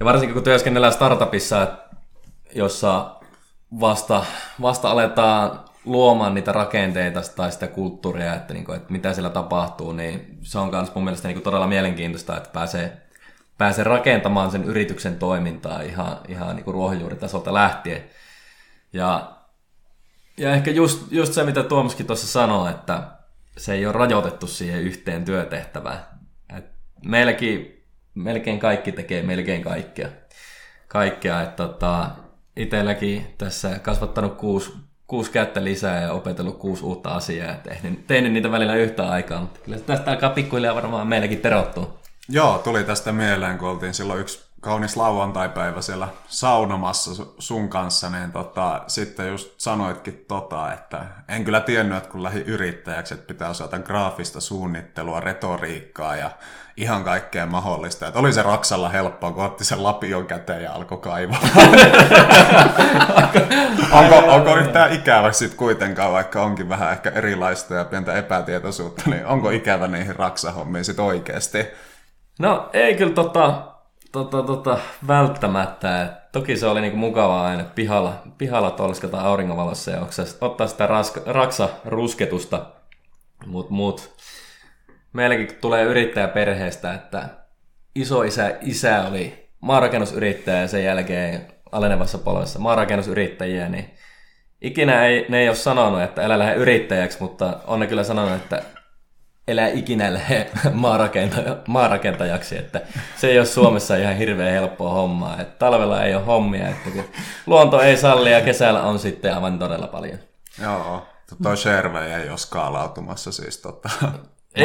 Ja 0.00 0.06
varsinkin 0.06 0.34
kun 0.34 0.44
työskennellään 0.44 0.92
startupissa, 0.92 1.66
jossa 2.54 3.16
vasta, 3.80 4.24
vasta 4.62 4.90
aletaan 4.90 5.64
luomaan 5.84 6.34
niitä 6.34 6.52
rakenteita 6.52 7.20
tai 7.36 7.52
sitä 7.52 7.66
kulttuuria, 7.66 8.34
että, 8.34 8.54
niin 8.54 8.64
kuin, 8.64 8.76
että 8.76 8.92
mitä 8.92 9.12
siellä 9.12 9.30
tapahtuu, 9.30 9.92
niin 9.92 10.38
se 10.42 10.58
on 10.58 10.70
myös 10.70 10.94
mun 10.94 11.04
mielestä 11.04 11.28
niin 11.28 11.36
kuin 11.36 11.44
todella 11.44 11.66
mielenkiintoista, 11.66 12.36
että 12.36 12.50
pääsee 12.52 13.07
pääsee 13.58 13.84
rakentamaan 13.84 14.50
sen 14.50 14.64
yrityksen 14.64 15.18
toimintaa 15.18 15.80
ihan, 15.80 16.20
ihan 16.28 16.56
niin 16.56 16.64
kuin 16.64 16.74
ruohonjuuritasolta 16.74 17.54
lähtien. 17.54 18.04
Ja, 18.92 19.36
ja 20.36 20.52
ehkä 20.52 20.70
just, 20.70 21.12
just 21.12 21.32
se, 21.32 21.44
mitä 21.44 21.62
Tuomaskin 21.62 22.06
tuossa 22.06 22.26
sanoi, 22.26 22.70
että 22.70 23.02
se 23.56 23.74
ei 23.74 23.86
ole 23.86 23.94
rajoitettu 23.94 24.46
siihen 24.46 24.80
yhteen 24.80 25.24
työtehtävään. 25.24 26.06
Et 26.56 26.64
meilläkin 27.04 27.84
melkein 28.14 28.58
kaikki 28.58 28.92
tekee 28.92 29.22
melkein 29.22 29.62
kaikkea. 29.62 30.08
Kaikkea, 30.88 31.42
että 31.42 31.66
tota, 31.66 32.10
itselläkin 32.56 33.34
tässä 33.38 33.78
kasvattanut 33.78 34.34
kuusi, 34.34 34.72
kuusi 35.06 35.30
kättä 35.30 35.64
lisää 35.64 36.00
ja 36.00 36.12
opetellut 36.12 36.58
kuusi 36.58 36.84
uutta 36.84 37.10
asiaa 37.10 37.46
ja 37.46 37.54
tehnyt, 37.54 38.06
tehnyt 38.06 38.32
niitä 38.32 38.50
välillä 38.50 38.74
yhtä 38.74 39.08
aikaa, 39.08 39.40
mutta 39.40 39.60
kyllä 39.60 39.78
tästä 39.78 40.10
alkaa 40.10 40.30
pikkuhiljaa 40.30 40.74
varmaan 40.74 41.06
meilläkin 41.06 41.40
terottua. 41.40 41.97
Joo, 42.28 42.58
tuli 42.58 42.84
tästä 42.84 43.12
mieleen, 43.12 43.58
kun 43.58 43.68
oltiin 43.68 43.94
silloin 43.94 44.20
yksi 44.20 44.48
kaunis 44.60 44.96
lauantaipäivä 44.96 45.82
siellä 45.82 46.08
saunomassa 46.26 47.24
sun 47.38 47.68
kanssa, 47.68 48.10
niin 48.10 48.32
tota, 48.32 48.82
sitten 48.86 49.28
just 49.28 49.54
sanoitkin 49.58 50.24
tota, 50.28 50.72
että 50.72 51.04
en 51.28 51.44
kyllä 51.44 51.60
tiennyt, 51.60 51.98
että 51.98 52.10
kun 52.10 52.22
lähdin 52.22 52.46
yrittäjäksi, 52.46 53.14
että 53.14 53.26
pitää 53.26 53.48
osata 53.48 53.78
graafista 53.78 54.40
suunnittelua, 54.40 55.20
retoriikkaa 55.20 56.16
ja 56.16 56.30
ihan 56.76 57.04
kaikkea 57.04 57.46
mahdollista. 57.46 58.06
Että 58.06 58.20
oli 58.20 58.32
se 58.32 58.42
Raksalla 58.42 58.88
helppoa, 58.88 59.32
kun 59.32 59.44
otti 59.44 59.64
sen 59.64 59.82
lapion 59.82 60.26
käteen 60.26 60.62
ja 60.62 60.72
alkoi 60.72 60.98
kaivaa. 60.98 61.40
onko, 63.92 64.16
onko 64.16 64.56
yhtään 64.56 64.92
ikävä 64.92 65.32
sitten 65.32 65.58
kuitenkaan, 65.58 66.12
vaikka 66.12 66.42
onkin 66.42 66.68
vähän 66.68 66.92
ehkä 66.92 67.10
erilaista 67.10 67.74
ja 67.74 67.84
pientä 67.84 68.14
epätietoisuutta, 68.14 69.02
niin 69.06 69.26
onko 69.26 69.50
ikävä 69.50 69.88
niihin 69.88 70.16
Raksahommiin 70.16 70.84
sitten 70.84 71.04
oikeasti? 71.04 71.58
No 72.38 72.70
ei 72.72 72.94
kyllä 72.94 73.12
tota, 73.12 73.62
tota, 74.12 74.42
tota, 74.42 74.78
välttämättä. 75.08 76.20
Toki 76.32 76.56
se 76.56 76.66
oli 76.66 76.80
niinku 76.80 76.96
mukavaa 76.96 77.46
aina 77.46 77.64
pihalla, 77.64 78.22
pihalla 78.38 78.70
tolskata 78.70 79.20
auringonvalossa 79.20 79.90
ja 79.90 80.06
ottaa 80.40 80.66
sitä 80.66 80.86
raska, 80.86 81.20
raksa-rusketusta. 81.26 82.66
Mut, 83.46 83.70
mut 83.70 84.14
meilläkin 85.12 85.48
tulee 85.60 85.84
yrittäjäperheestä, 85.84 86.94
että 86.94 87.28
iso 87.94 88.22
isä, 88.22 88.56
isä 88.60 89.04
oli 89.10 89.48
maanrakennusyrittäjä 89.60 90.60
ja 90.60 90.68
sen 90.68 90.84
jälkeen 90.84 91.52
alenevassa 91.72 92.18
polvessa 92.18 92.58
maanrakennusyrittäjiä, 92.58 93.68
niin 93.68 93.90
ikinä 94.60 95.06
ei, 95.06 95.26
ne 95.28 95.40
ei 95.40 95.48
ole 95.48 95.56
sanonut, 95.56 96.02
että 96.02 96.24
älä 96.24 96.38
lähde 96.38 96.54
yrittäjäksi, 96.54 97.18
mutta 97.20 97.60
on 97.66 97.80
ne 97.80 97.86
kyllä 97.86 98.04
sanonut, 98.04 98.34
että 98.34 98.62
elää 99.48 99.68
ikinä 99.68 100.14
lähde 100.14 100.50
maarakentajaksi, 101.66 102.58
että 102.58 102.80
se 103.16 103.26
ei 103.26 103.38
ole 103.38 103.46
Suomessa 103.46 103.96
ihan 103.96 104.16
hirveän 104.16 104.52
helppoa 104.52 104.92
hommaa. 104.92 105.40
Että 105.40 105.58
talvella 105.58 106.04
ei 106.04 106.14
ole 106.14 106.24
hommia, 106.24 106.68
että 106.68 106.90
kun 106.90 107.04
luonto 107.46 107.80
ei 107.80 107.96
salli 107.96 108.32
ja 108.32 108.40
kesällä 108.40 108.82
on 108.82 108.98
sitten 108.98 109.34
aivan 109.34 109.58
todella 109.58 109.86
paljon. 109.86 110.18
Joo, 110.62 111.06
tuo 111.42 111.56
Sherve 111.56 112.16
ei 112.16 112.28
ole 112.28 112.38
skaalautumassa 112.38 113.32
siis 113.32 113.58
tota, 113.58 113.90
ei, 114.54 114.64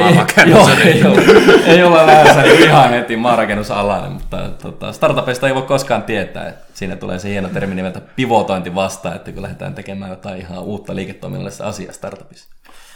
joo, 0.50 0.70
ei, 0.86 1.04
ole, 1.04 1.22
ei 1.66 1.84
ole 1.84 2.06
lähdössä 2.06 2.44
ihan 2.44 2.90
heti 2.90 3.18
maarakennusalainen, 3.18 4.12
mutta 4.12 4.50
tota, 4.62 4.94
startupista 4.94 5.48
ei 5.48 5.56
voi 5.56 5.62
koskaan 5.62 6.04
tietää. 6.04 6.48
Että 6.48 6.66
siinä 6.74 6.96
tulee 6.96 7.20
se 7.20 7.30
hieno 7.30 7.50
termi 7.50 7.76
nimeltä 7.76 8.02
pivotointi 8.16 8.76
vasta, 8.76 9.16
että 9.16 9.32
kun 9.32 9.42
lähdetään 9.42 9.76
tekemään 9.76 10.12
jotain 10.12 10.40
ihan 10.40 10.64
uutta 10.64 10.96
liiketoiminnallista 10.96 11.68
asiaa 11.68 11.94
startupissa. 11.94 12.50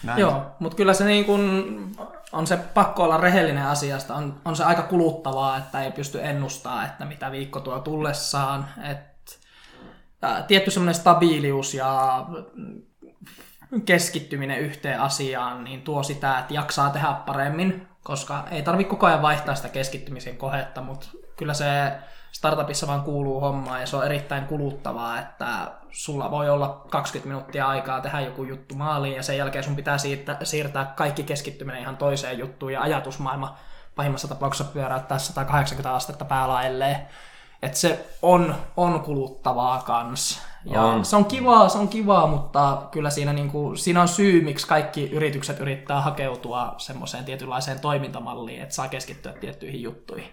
Näin. 0.03 0.19
Joo, 0.19 0.45
mutta 0.59 0.75
kyllä 0.75 0.93
se 0.93 1.05
niin 1.05 1.25
kun 1.25 1.71
on 2.31 2.47
se 2.47 2.57
pakko 2.57 3.03
olla 3.03 3.17
rehellinen 3.17 3.65
asiasta. 3.65 4.15
On, 4.15 4.41
on 4.45 4.55
se 4.55 4.63
aika 4.63 4.81
kuluttavaa, 4.81 5.57
että 5.57 5.81
ei 5.81 5.91
pysty 5.91 6.19
ennustaa, 6.23 6.85
että 6.85 7.05
mitä 7.05 7.31
viikko 7.31 7.59
tuo 7.59 7.79
tullessaan. 7.79 8.67
Et, 8.91 9.39
ää, 10.21 10.41
tietty 10.41 10.71
semmoinen 10.71 10.95
stabiilius 10.95 11.73
ja 11.73 12.25
keskittyminen 13.85 14.59
yhteen 14.59 15.01
asiaan 15.01 15.63
niin 15.63 15.81
tuo 15.81 16.03
sitä, 16.03 16.39
että 16.39 16.53
jaksaa 16.53 16.89
tehdä 16.89 17.13
paremmin, 17.25 17.87
koska 18.03 18.43
ei 18.51 18.61
tarvitse 18.61 18.89
koko 18.89 19.05
ajan 19.05 19.21
vaihtaa 19.21 19.55
sitä 19.55 19.69
keskittymisen 19.69 20.37
kohetta, 20.37 20.81
mutta 20.81 21.07
kyllä 21.35 21.53
se 21.53 21.91
startupissa 22.37 22.87
vaan 22.87 23.01
kuuluu 23.01 23.39
hommaan 23.39 23.81
ja 23.81 23.87
se 23.87 23.95
on 23.95 24.05
erittäin 24.05 24.45
kuluttavaa, 24.45 25.19
että 25.19 25.71
sulla 25.91 26.31
voi 26.31 26.49
olla 26.49 26.85
20 26.89 27.27
minuuttia 27.27 27.67
aikaa 27.67 28.01
tehdä 28.01 28.19
joku 28.19 28.43
juttu 28.43 28.75
maaliin 28.75 29.15
ja 29.15 29.23
sen 29.23 29.37
jälkeen 29.37 29.63
sun 29.63 29.75
pitää 29.75 29.97
siirtää, 29.97 30.37
siirtää 30.43 30.85
kaikki 30.85 31.23
keskittyminen 31.23 31.81
ihan 31.81 31.97
toiseen 31.97 32.39
juttuun 32.39 32.73
ja 32.73 32.81
ajatusmaailma 32.81 33.57
pahimmassa 33.95 34.27
tapauksessa 34.27 34.73
pyöräyttää 34.73 35.19
180 35.19 35.95
astetta 35.95 36.25
päälaelleen. 36.25 37.07
että 37.61 37.77
se 37.77 38.05
on, 38.21 38.55
on 38.77 38.99
kuluttavaa 38.99 39.81
kans. 39.81 40.41
Ja 40.71 40.81
On. 40.81 41.05
se 41.05 41.15
on 41.15 41.25
kivaa, 41.25 41.69
se 41.69 41.77
on 41.77 41.87
kivaa, 41.87 42.27
mutta 42.27 42.81
kyllä 42.91 43.09
siinä, 43.09 43.33
niinku, 43.33 43.75
siinä 43.75 44.01
on 44.01 44.07
syy, 44.07 44.43
miksi 44.43 44.67
kaikki 44.67 45.09
yritykset 45.11 45.59
yrittää 45.59 46.01
hakeutua 46.01 46.75
semmoiseen 46.77 47.25
tietynlaiseen 47.25 47.79
toimintamalliin, 47.79 48.61
että 48.61 48.75
saa 48.75 48.87
keskittyä 48.87 49.33
tiettyihin 49.33 49.81
juttuihin. 49.81 50.29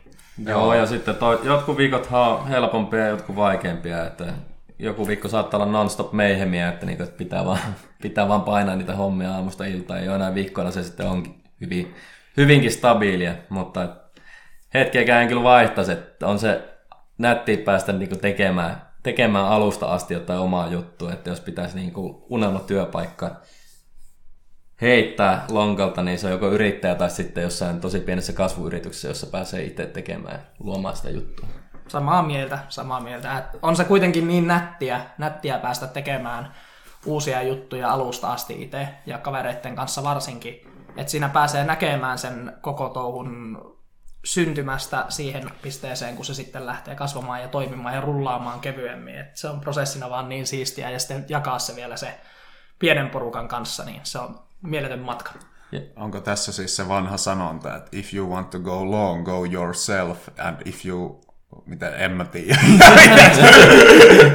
Joo, 0.47 0.75
ja 0.75 0.87
sitten 0.87 1.15
toi, 1.15 1.41
jotkut 1.43 1.77
viikot 1.77 2.09
on 2.11 2.49
helpompia 2.49 3.01
ja 3.01 3.09
jotkut 3.09 3.37
vaikeampia, 3.37 4.07
että 4.07 4.25
joku 4.79 5.07
viikko 5.07 5.29
saattaa 5.29 5.63
olla 5.63 5.73
non-stop 5.73 6.13
meihemiä, 6.13 6.69
että, 6.69 6.87
niinku, 6.87 7.03
että 7.03 7.19
pitää, 7.19 7.45
vaan, 7.45 7.59
pitää 8.03 8.29
vaan 8.29 8.43
painaa 8.43 8.77
niitä 8.77 8.97
hommia 8.97 9.35
aamusta 9.35 9.65
iltaan, 9.65 9.99
ja 9.99 10.05
joinain 10.05 10.35
viikkoina 10.35 10.71
se 10.71 10.83
sitten 10.83 11.07
onkin 11.07 11.43
hyvin, 11.61 11.95
hyvinkin 12.37 12.73
stabiilia, 12.73 13.35
mutta 13.49 13.83
et 13.83 13.91
hetkeäkään 14.75 15.23
en 15.23 15.29
kyllä 15.29 15.43
vaihtaisi, 15.43 15.93
että 15.93 16.27
on 16.27 16.39
se 16.39 16.63
nätti 17.19 17.57
päästä 17.57 17.93
niinku 17.93 18.17
tekemään, 18.17 18.83
tekemään 19.05 19.45
alusta 19.45 19.87
asti 19.87 20.15
jotain 20.15 20.41
omaa 20.41 20.69
juttua, 20.69 21.13
että 21.13 21.31
jos 21.31 21.41
pitäisi 21.41 21.77
niinku 21.77 22.27
unelma 22.31 22.59
työpaikka 22.59 23.37
heittää 24.81 25.45
lonkalta, 25.51 26.03
niin 26.03 26.19
se 26.19 26.27
on 26.27 26.33
joko 26.33 26.49
yrittäjä 26.49 26.95
tai 26.95 27.11
sitten 27.11 27.43
jossain 27.43 27.81
tosi 27.81 28.01
pienessä 28.01 28.33
kasvuyrityksessä, 28.33 29.09
jossa 29.09 29.27
pääsee 29.27 29.65
itse 29.65 29.87
tekemään, 29.87 30.47
luomaan 30.61 30.97
sitä 30.97 31.11
juttua. 31.11 31.49
Samaa 31.89 32.23
mieltä, 32.23 32.59
samaa 32.69 33.01
mieltä. 33.01 33.39
Et 33.39 33.45
on 33.63 33.77
se 33.77 33.85
kuitenkin 33.85 34.29
niin 34.29 34.47
nättiä, 34.47 35.01
nättiä 35.19 35.59
päästä 35.59 35.87
tekemään 35.87 36.55
uusia 37.07 37.43
juttuja 37.43 37.91
alusta 37.91 38.33
asti 38.33 38.63
itse 38.63 38.89
ja 39.07 39.19
kavereiden 39.19 39.77
kanssa 39.77 40.03
varsinkin. 40.03 40.55
Että 40.97 41.11
siinä 41.11 41.29
pääsee 41.29 41.65
näkemään 41.65 42.19
sen 42.19 42.53
koko 42.61 42.89
touhun 42.89 43.59
syntymästä 44.25 45.07
siihen 45.09 45.51
pisteeseen, 45.63 46.17
kun 46.17 46.25
se 46.25 46.35
sitten 46.35 46.67
lähtee 46.67 46.95
kasvamaan 46.95 47.41
ja 47.41 47.49
toimimaan 47.49 47.95
ja 47.95 48.01
rullaamaan 48.01 48.61
kevyemmin. 48.61 49.19
Et 49.19 49.37
se 49.37 49.49
on 49.49 49.61
prosessina 49.61 50.11
vaan 50.11 50.29
niin 50.29 50.47
siistiä 50.47 50.91
ja 50.91 50.99
sitten 50.99 51.27
jakaa 51.29 51.59
se 51.59 51.77
vielä 51.77 51.97
se 51.97 52.21
pienen 52.79 53.11
porukan 53.11 53.49
kanssa, 53.49 53.85
niin 53.85 54.01
se 54.05 54.19
on 54.19 54.41
mieletön 54.63 55.01
matka. 55.01 55.33
Onko 55.97 56.21
tässä 56.21 56.53
siis 56.53 56.77
se 56.77 56.89
vanha 56.89 57.17
sanonta, 57.17 57.77
että 57.77 57.89
if 57.93 58.15
you 58.15 58.31
want 58.31 58.51
to 58.51 58.61
go 58.61 58.91
long, 58.91 59.25
go 59.25 59.45
yourself, 59.45 60.29
and 60.39 60.57
if 60.65 60.87
you... 60.87 61.25
Miten, 61.67 61.93
en 61.97 62.11
mä 62.11 62.25
tiedä. 62.25 62.59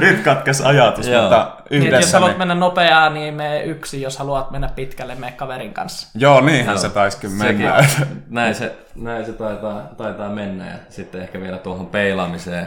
Nyt 0.00 0.20
katkes 0.20 0.60
ajatus, 0.60 1.06
Joo. 1.06 1.22
mutta 1.22 1.56
Niin, 1.70 1.82
että 1.82 1.96
jos 1.96 1.98
yhdessä... 1.98 2.18
haluat 2.20 2.38
mennä 2.38 2.54
nopeaa, 2.54 3.10
niin 3.10 3.34
me 3.34 3.62
yksi, 3.62 4.02
jos 4.02 4.18
haluat 4.18 4.50
mennä 4.50 4.68
pitkälle, 4.68 5.14
me 5.14 5.30
kaverin 5.30 5.74
kanssa. 5.74 6.08
Joo, 6.14 6.40
niinhän 6.40 6.78
se 6.78 6.88
taisi 6.88 7.18
kyllä 7.18 7.34
mennä. 7.34 7.82
Sekin, 7.82 8.06
näin 8.30 8.54
se, 8.54 8.76
näin 8.94 9.26
se 9.26 9.32
taitaa, 9.32 9.82
taitaa 9.96 10.28
mennä 10.28 10.66
ja 10.66 10.76
sitten 10.88 11.22
ehkä 11.22 11.40
vielä 11.40 11.58
tuohon 11.58 11.86
peilaamiseen, 11.86 12.66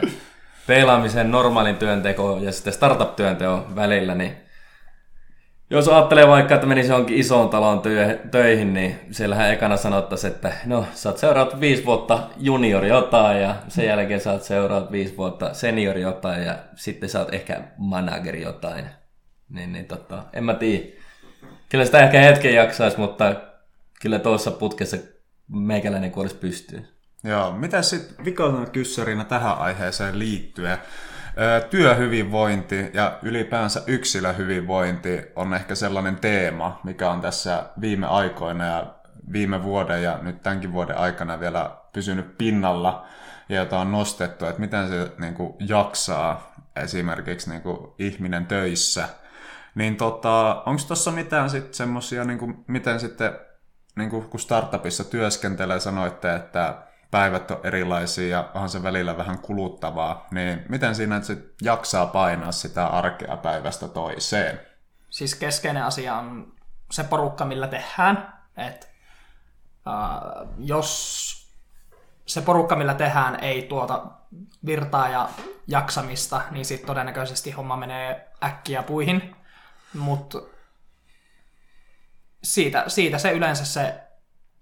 peilaamiseen 0.66 1.30
normaalin 1.30 1.76
työntekoon 1.76 2.42
ja 2.42 2.52
sitten 2.52 2.72
startup-työnteon 2.72 3.76
välillä, 3.76 4.14
niin 4.14 4.43
jos 5.70 5.88
ajattelee 5.88 6.28
vaikka, 6.28 6.54
että 6.54 6.66
menisi 6.66 6.88
johonkin 6.88 7.18
isoon 7.18 7.48
talon 7.48 7.80
työ, 7.80 8.18
töihin, 8.30 8.74
niin 8.74 9.00
siellähän 9.10 9.52
ekana 9.52 9.76
sanottaisiin, 9.76 10.32
että 10.32 10.52
no, 10.66 10.86
sä 10.94 11.08
oot 11.08 11.18
seuraavat 11.18 11.60
viisi 11.60 11.84
vuotta 11.84 12.28
juniori 12.36 12.88
jotain 12.88 13.42
ja 13.42 13.54
sen 13.68 13.86
jälkeen 13.86 14.20
sä 14.20 14.32
oot 14.32 14.42
seuraavat 14.42 14.92
viisi 14.92 15.16
vuotta 15.16 15.54
seniori 15.54 16.00
jotain 16.00 16.42
ja 16.42 16.58
sitten 16.74 17.08
sä 17.08 17.20
oot 17.20 17.34
ehkä 17.34 17.62
manageri 17.76 18.42
jotain. 18.42 18.84
Niin, 19.48 19.72
niin 19.72 19.86
tota, 19.86 20.22
en 20.32 20.44
mä 20.44 20.54
tiedä. 20.54 20.84
Kyllä 21.68 21.84
sitä 21.84 22.04
ehkä 22.04 22.20
hetken 22.20 22.54
jaksaisi, 22.54 22.98
mutta 22.98 23.34
kyllä 24.00 24.18
tuossa 24.18 24.50
putkessa 24.50 24.96
meikäläinen 25.48 26.10
kuolisi 26.10 26.34
pystyyn. 26.34 26.88
Joo, 27.24 27.52
mitä 27.52 27.82
sitten 27.82 28.24
vikaisena 28.24 28.66
kyssärinä 28.66 29.24
tähän 29.24 29.58
aiheeseen 29.58 30.18
liittyen? 30.18 30.78
Työhyvinvointi 31.70 32.90
ja 32.92 33.18
ylipäänsä 33.22 33.82
yksilöhyvinvointi 33.86 35.20
on 35.36 35.54
ehkä 35.54 35.74
sellainen 35.74 36.16
teema, 36.16 36.80
mikä 36.84 37.10
on 37.10 37.20
tässä 37.20 37.64
viime 37.80 38.06
aikoina 38.06 38.66
ja 38.66 38.94
viime 39.32 39.62
vuoden 39.62 40.02
ja 40.02 40.18
nyt 40.22 40.42
tämänkin 40.42 40.72
vuoden 40.72 40.98
aikana 40.98 41.40
vielä 41.40 41.70
pysynyt 41.92 42.38
pinnalla 42.38 43.06
ja 43.48 43.56
jota 43.56 43.78
on 43.78 43.92
nostettu, 43.92 44.46
että 44.46 44.60
miten 44.60 44.88
se 44.88 45.12
niin 45.18 45.34
kuin, 45.34 45.54
jaksaa 45.60 46.54
esimerkiksi 46.76 47.50
niin 47.50 47.62
kuin, 47.62 47.78
ihminen 47.98 48.46
töissä. 48.46 49.08
Niin 49.74 49.96
tota, 49.96 50.62
onko 50.66 50.82
tuossa 50.86 51.10
mitään 51.10 51.50
sitten 51.50 51.74
semmoisia, 51.74 52.24
niin 52.24 52.64
miten 52.66 53.00
sitten 53.00 53.32
niin 53.96 54.10
kuin 54.10 54.24
kun 54.24 54.40
startupissa 54.40 55.04
työskentelee, 55.04 55.80
sanoitte, 55.80 56.34
että 56.34 56.74
päivät 57.14 57.50
on 57.50 57.60
erilaisia 57.62 58.28
ja 58.28 58.50
onhan 58.54 58.68
se 58.68 58.82
välillä 58.82 59.16
vähän 59.16 59.38
kuluttavaa, 59.38 60.26
niin 60.30 60.64
miten 60.68 60.94
siinä 60.94 61.22
sit 61.22 61.54
jaksaa 61.62 62.06
painaa 62.06 62.52
sitä 62.52 62.86
arkea 62.86 63.36
päivästä 63.36 63.88
toiseen? 63.88 64.60
Siis 65.10 65.34
keskeinen 65.34 65.84
asia 65.84 66.14
on 66.14 66.52
se 66.90 67.04
porukka, 67.04 67.44
millä 67.44 67.68
tehdään. 67.68 68.32
Et, 68.56 68.90
uh, 69.86 70.48
jos 70.58 71.34
se 72.26 72.40
porukka, 72.40 72.76
millä 72.76 72.94
tehdään, 72.94 73.40
ei 73.40 73.62
tuota 73.62 74.06
virtaa 74.66 75.08
ja 75.08 75.28
jaksamista, 75.66 76.40
niin 76.50 76.64
sitten 76.64 76.86
todennäköisesti 76.86 77.50
homma 77.50 77.76
menee 77.76 78.28
äkkiä 78.44 78.82
puihin. 78.82 79.36
Mutta 79.98 80.38
siitä, 82.42 82.84
siitä 82.86 83.18
se 83.18 83.32
yleensä 83.32 83.64
se 83.64 84.03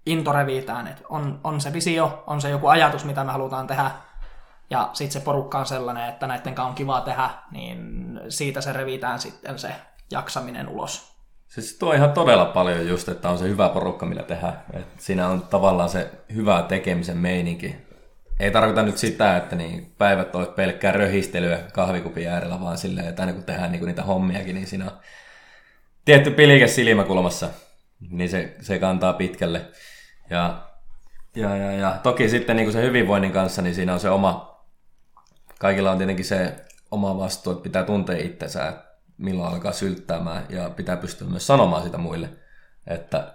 into 0.05 0.31
revitään, 0.31 0.87
että 0.87 1.03
on, 1.09 1.39
on 1.43 1.61
se 1.61 1.73
visio, 1.73 2.23
on 2.27 2.41
se 2.41 2.49
joku 2.49 2.67
ajatus, 2.67 3.05
mitä 3.05 3.23
me 3.23 3.31
halutaan 3.31 3.67
tehdä, 3.67 3.91
ja 4.69 4.89
sitten 4.93 5.11
se 5.11 5.25
porukka 5.25 5.59
on 5.59 5.65
sellainen, 5.65 6.09
että 6.09 6.27
näiden 6.27 6.59
on 6.59 6.75
kiva 6.75 7.01
tehdä, 7.01 7.29
niin 7.51 8.19
siitä 8.29 8.61
se 8.61 8.73
revitään 8.73 9.19
sitten 9.19 9.59
se 9.59 9.69
jaksaminen 10.11 10.69
ulos. 10.69 11.13
Siis 11.47 11.77
tuo 11.77 11.93
ihan 11.93 12.11
todella 12.11 12.45
paljon 12.45 12.87
just, 12.87 13.09
että 13.09 13.29
on 13.29 13.37
se 13.37 13.47
hyvä 13.47 13.69
porukka, 13.69 14.05
millä 14.05 14.23
tehdään. 14.23 14.63
Et 14.73 14.87
siinä 14.97 15.27
on 15.27 15.41
tavallaan 15.41 15.89
se 15.89 16.11
hyvä 16.35 16.65
tekemisen 16.67 17.17
meininki. 17.17 17.75
Ei 18.39 18.51
tarkoita 18.51 18.83
nyt 18.83 18.97
sitä, 18.97 19.37
että 19.37 19.55
niin 19.55 19.93
päivät 19.97 20.35
olisi 20.35 20.51
pelkkää 20.51 20.91
röhistelyä 20.91 21.59
kahvikupin 21.73 22.29
äärellä, 22.29 22.61
vaan 22.61 22.77
silleen, 22.77 23.07
että 23.07 23.21
aina 23.21 23.33
kun 23.33 23.43
tehdään 23.43 23.71
niinku 23.71 23.85
niitä 23.85 24.03
hommiakin, 24.03 24.55
niin 24.55 24.67
siinä 24.67 24.85
on 24.85 24.91
tietty 26.05 26.31
pilike 26.31 26.67
silmäkulmassa, 26.67 27.49
niin 28.09 28.29
se, 28.29 28.55
se 28.61 28.79
kantaa 28.79 29.13
pitkälle. 29.13 29.65
Ja, 30.33 30.69
ja, 31.35 31.57
ja, 31.57 31.71
ja 31.71 31.99
toki 32.03 32.29
sitten 32.29 32.55
niin 32.55 32.65
kuin 32.65 32.73
se 32.73 32.81
hyvinvoinnin 32.81 33.31
kanssa, 33.31 33.61
niin 33.61 33.75
siinä 33.75 33.93
on 33.93 33.99
se 33.99 34.09
oma, 34.09 34.63
kaikilla 35.59 35.91
on 35.91 35.97
tietenkin 35.97 36.25
se 36.25 36.55
oma 36.91 37.17
vastuu, 37.17 37.53
että 37.53 37.63
pitää 37.63 37.83
tuntea 37.83 38.17
itsensä, 38.17 38.67
että 38.67 38.93
milloin 39.17 39.53
alkaa 39.53 39.71
sylttäämään 39.71 40.45
ja 40.49 40.69
pitää 40.69 40.97
pystyä 40.97 41.27
myös 41.27 41.47
sanomaan 41.47 41.83
sitä 41.83 41.97
muille, 41.97 42.29
että, 42.87 43.33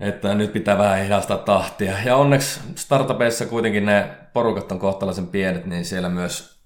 että 0.00 0.34
nyt 0.34 0.52
pitää 0.52 0.78
vähän 0.78 1.04
hidastaa 1.04 1.38
tahtia. 1.38 2.02
Ja 2.04 2.16
onneksi 2.16 2.60
startupeissa 2.74 3.46
kuitenkin 3.46 3.86
ne 3.86 4.10
porukat 4.32 4.72
on 4.72 4.78
kohtalaisen 4.78 5.26
pienet, 5.26 5.66
niin 5.66 5.84
siellä 5.84 6.08
myös, 6.08 6.60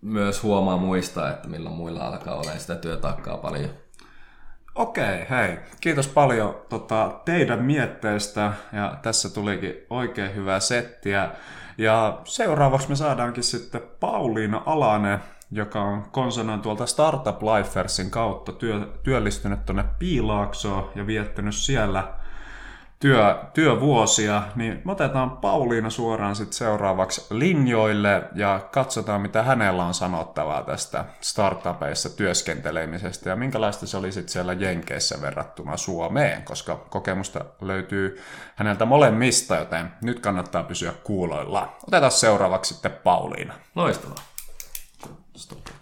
myös 0.00 0.42
huomaa 0.42 0.76
muistaa, 0.76 1.30
että 1.30 1.48
milloin 1.48 1.76
muilla 1.76 2.06
alkaa 2.06 2.34
olla 2.34 2.58
sitä 2.58 2.74
työtaakkaa 2.76 3.36
paljon. 3.36 3.70
Okei, 4.78 5.26
hei. 5.30 5.58
Kiitos 5.80 6.08
paljon 6.08 6.56
tota, 6.68 7.20
teidän 7.24 7.62
mietteistä 7.62 8.52
ja 8.72 8.98
tässä 9.02 9.34
tulikin 9.34 9.74
oikein 9.90 10.34
hyvää 10.34 10.60
settiä. 10.60 11.30
Ja 11.78 12.20
seuraavaksi 12.24 12.88
me 12.88 12.96
saadaankin 12.96 13.44
sitten 13.44 13.80
Pauliina 14.00 14.62
Alanen, 14.66 15.18
joka 15.50 15.80
on 15.80 16.02
konsanaan 16.10 16.60
tuolta 16.60 16.86
Startup 16.86 17.42
Lifersin 17.42 18.10
kautta 18.10 18.52
työ, 18.52 18.88
työllistynyt 19.02 19.66
tuonne 19.66 19.84
Piilaaksoon 19.98 20.90
ja 20.94 21.06
viettänyt 21.06 21.54
siellä 21.54 22.14
työ, 23.00 23.38
työvuosia, 23.54 24.42
niin 24.56 24.82
me 24.84 24.92
otetaan 24.92 25.30
Pauliina 25.30 25.90
suoraan 25.90 26.36
sitten 26.36 26.58
seuraavaksi 26.58 27.26
linjoille 27.30 28.22
ja 28.34 28.60
katsotaan, 28.72 29.20
mitä 29.20 29.42
hänellä 29.42 29.84
on 29.84 29.94
sanottavaa 29.94 30.62
tästä 30.62 31.04
startupeissa 31.20 32.16
työskentelemisestä 32.16 33.30
ja 33.30 33.36
minkälaista 33.36 33.86
se 33.86 33.96
oli 33.96 34.12
sitten 34.12 34.32
siellä 34.32 34.52
Jenkeissä 34.52 35.20
verrattuna 35.20 35.76
Suomeen, 35.76 36.42
koska 36.42 36.76
kokemusta 36.76 37.44
löytyy 37.60 38.22
häneltä 38.56 38.84
molemmista, 38.84 39.56
joten 39.56 39.92
nyt 40.02 40.20
kannattaa 40.20 40.62
pysyä 40.62 40.92
kuuloilla. 41.04 41.76
Otetaan 41.88 42.12
seuraavaksi 42.12 42.74
sitten 42.74 42.92
Pauliina. 42.92 43.54
Loistavaa. 43.74 44.24
Stop. 45.36 45.77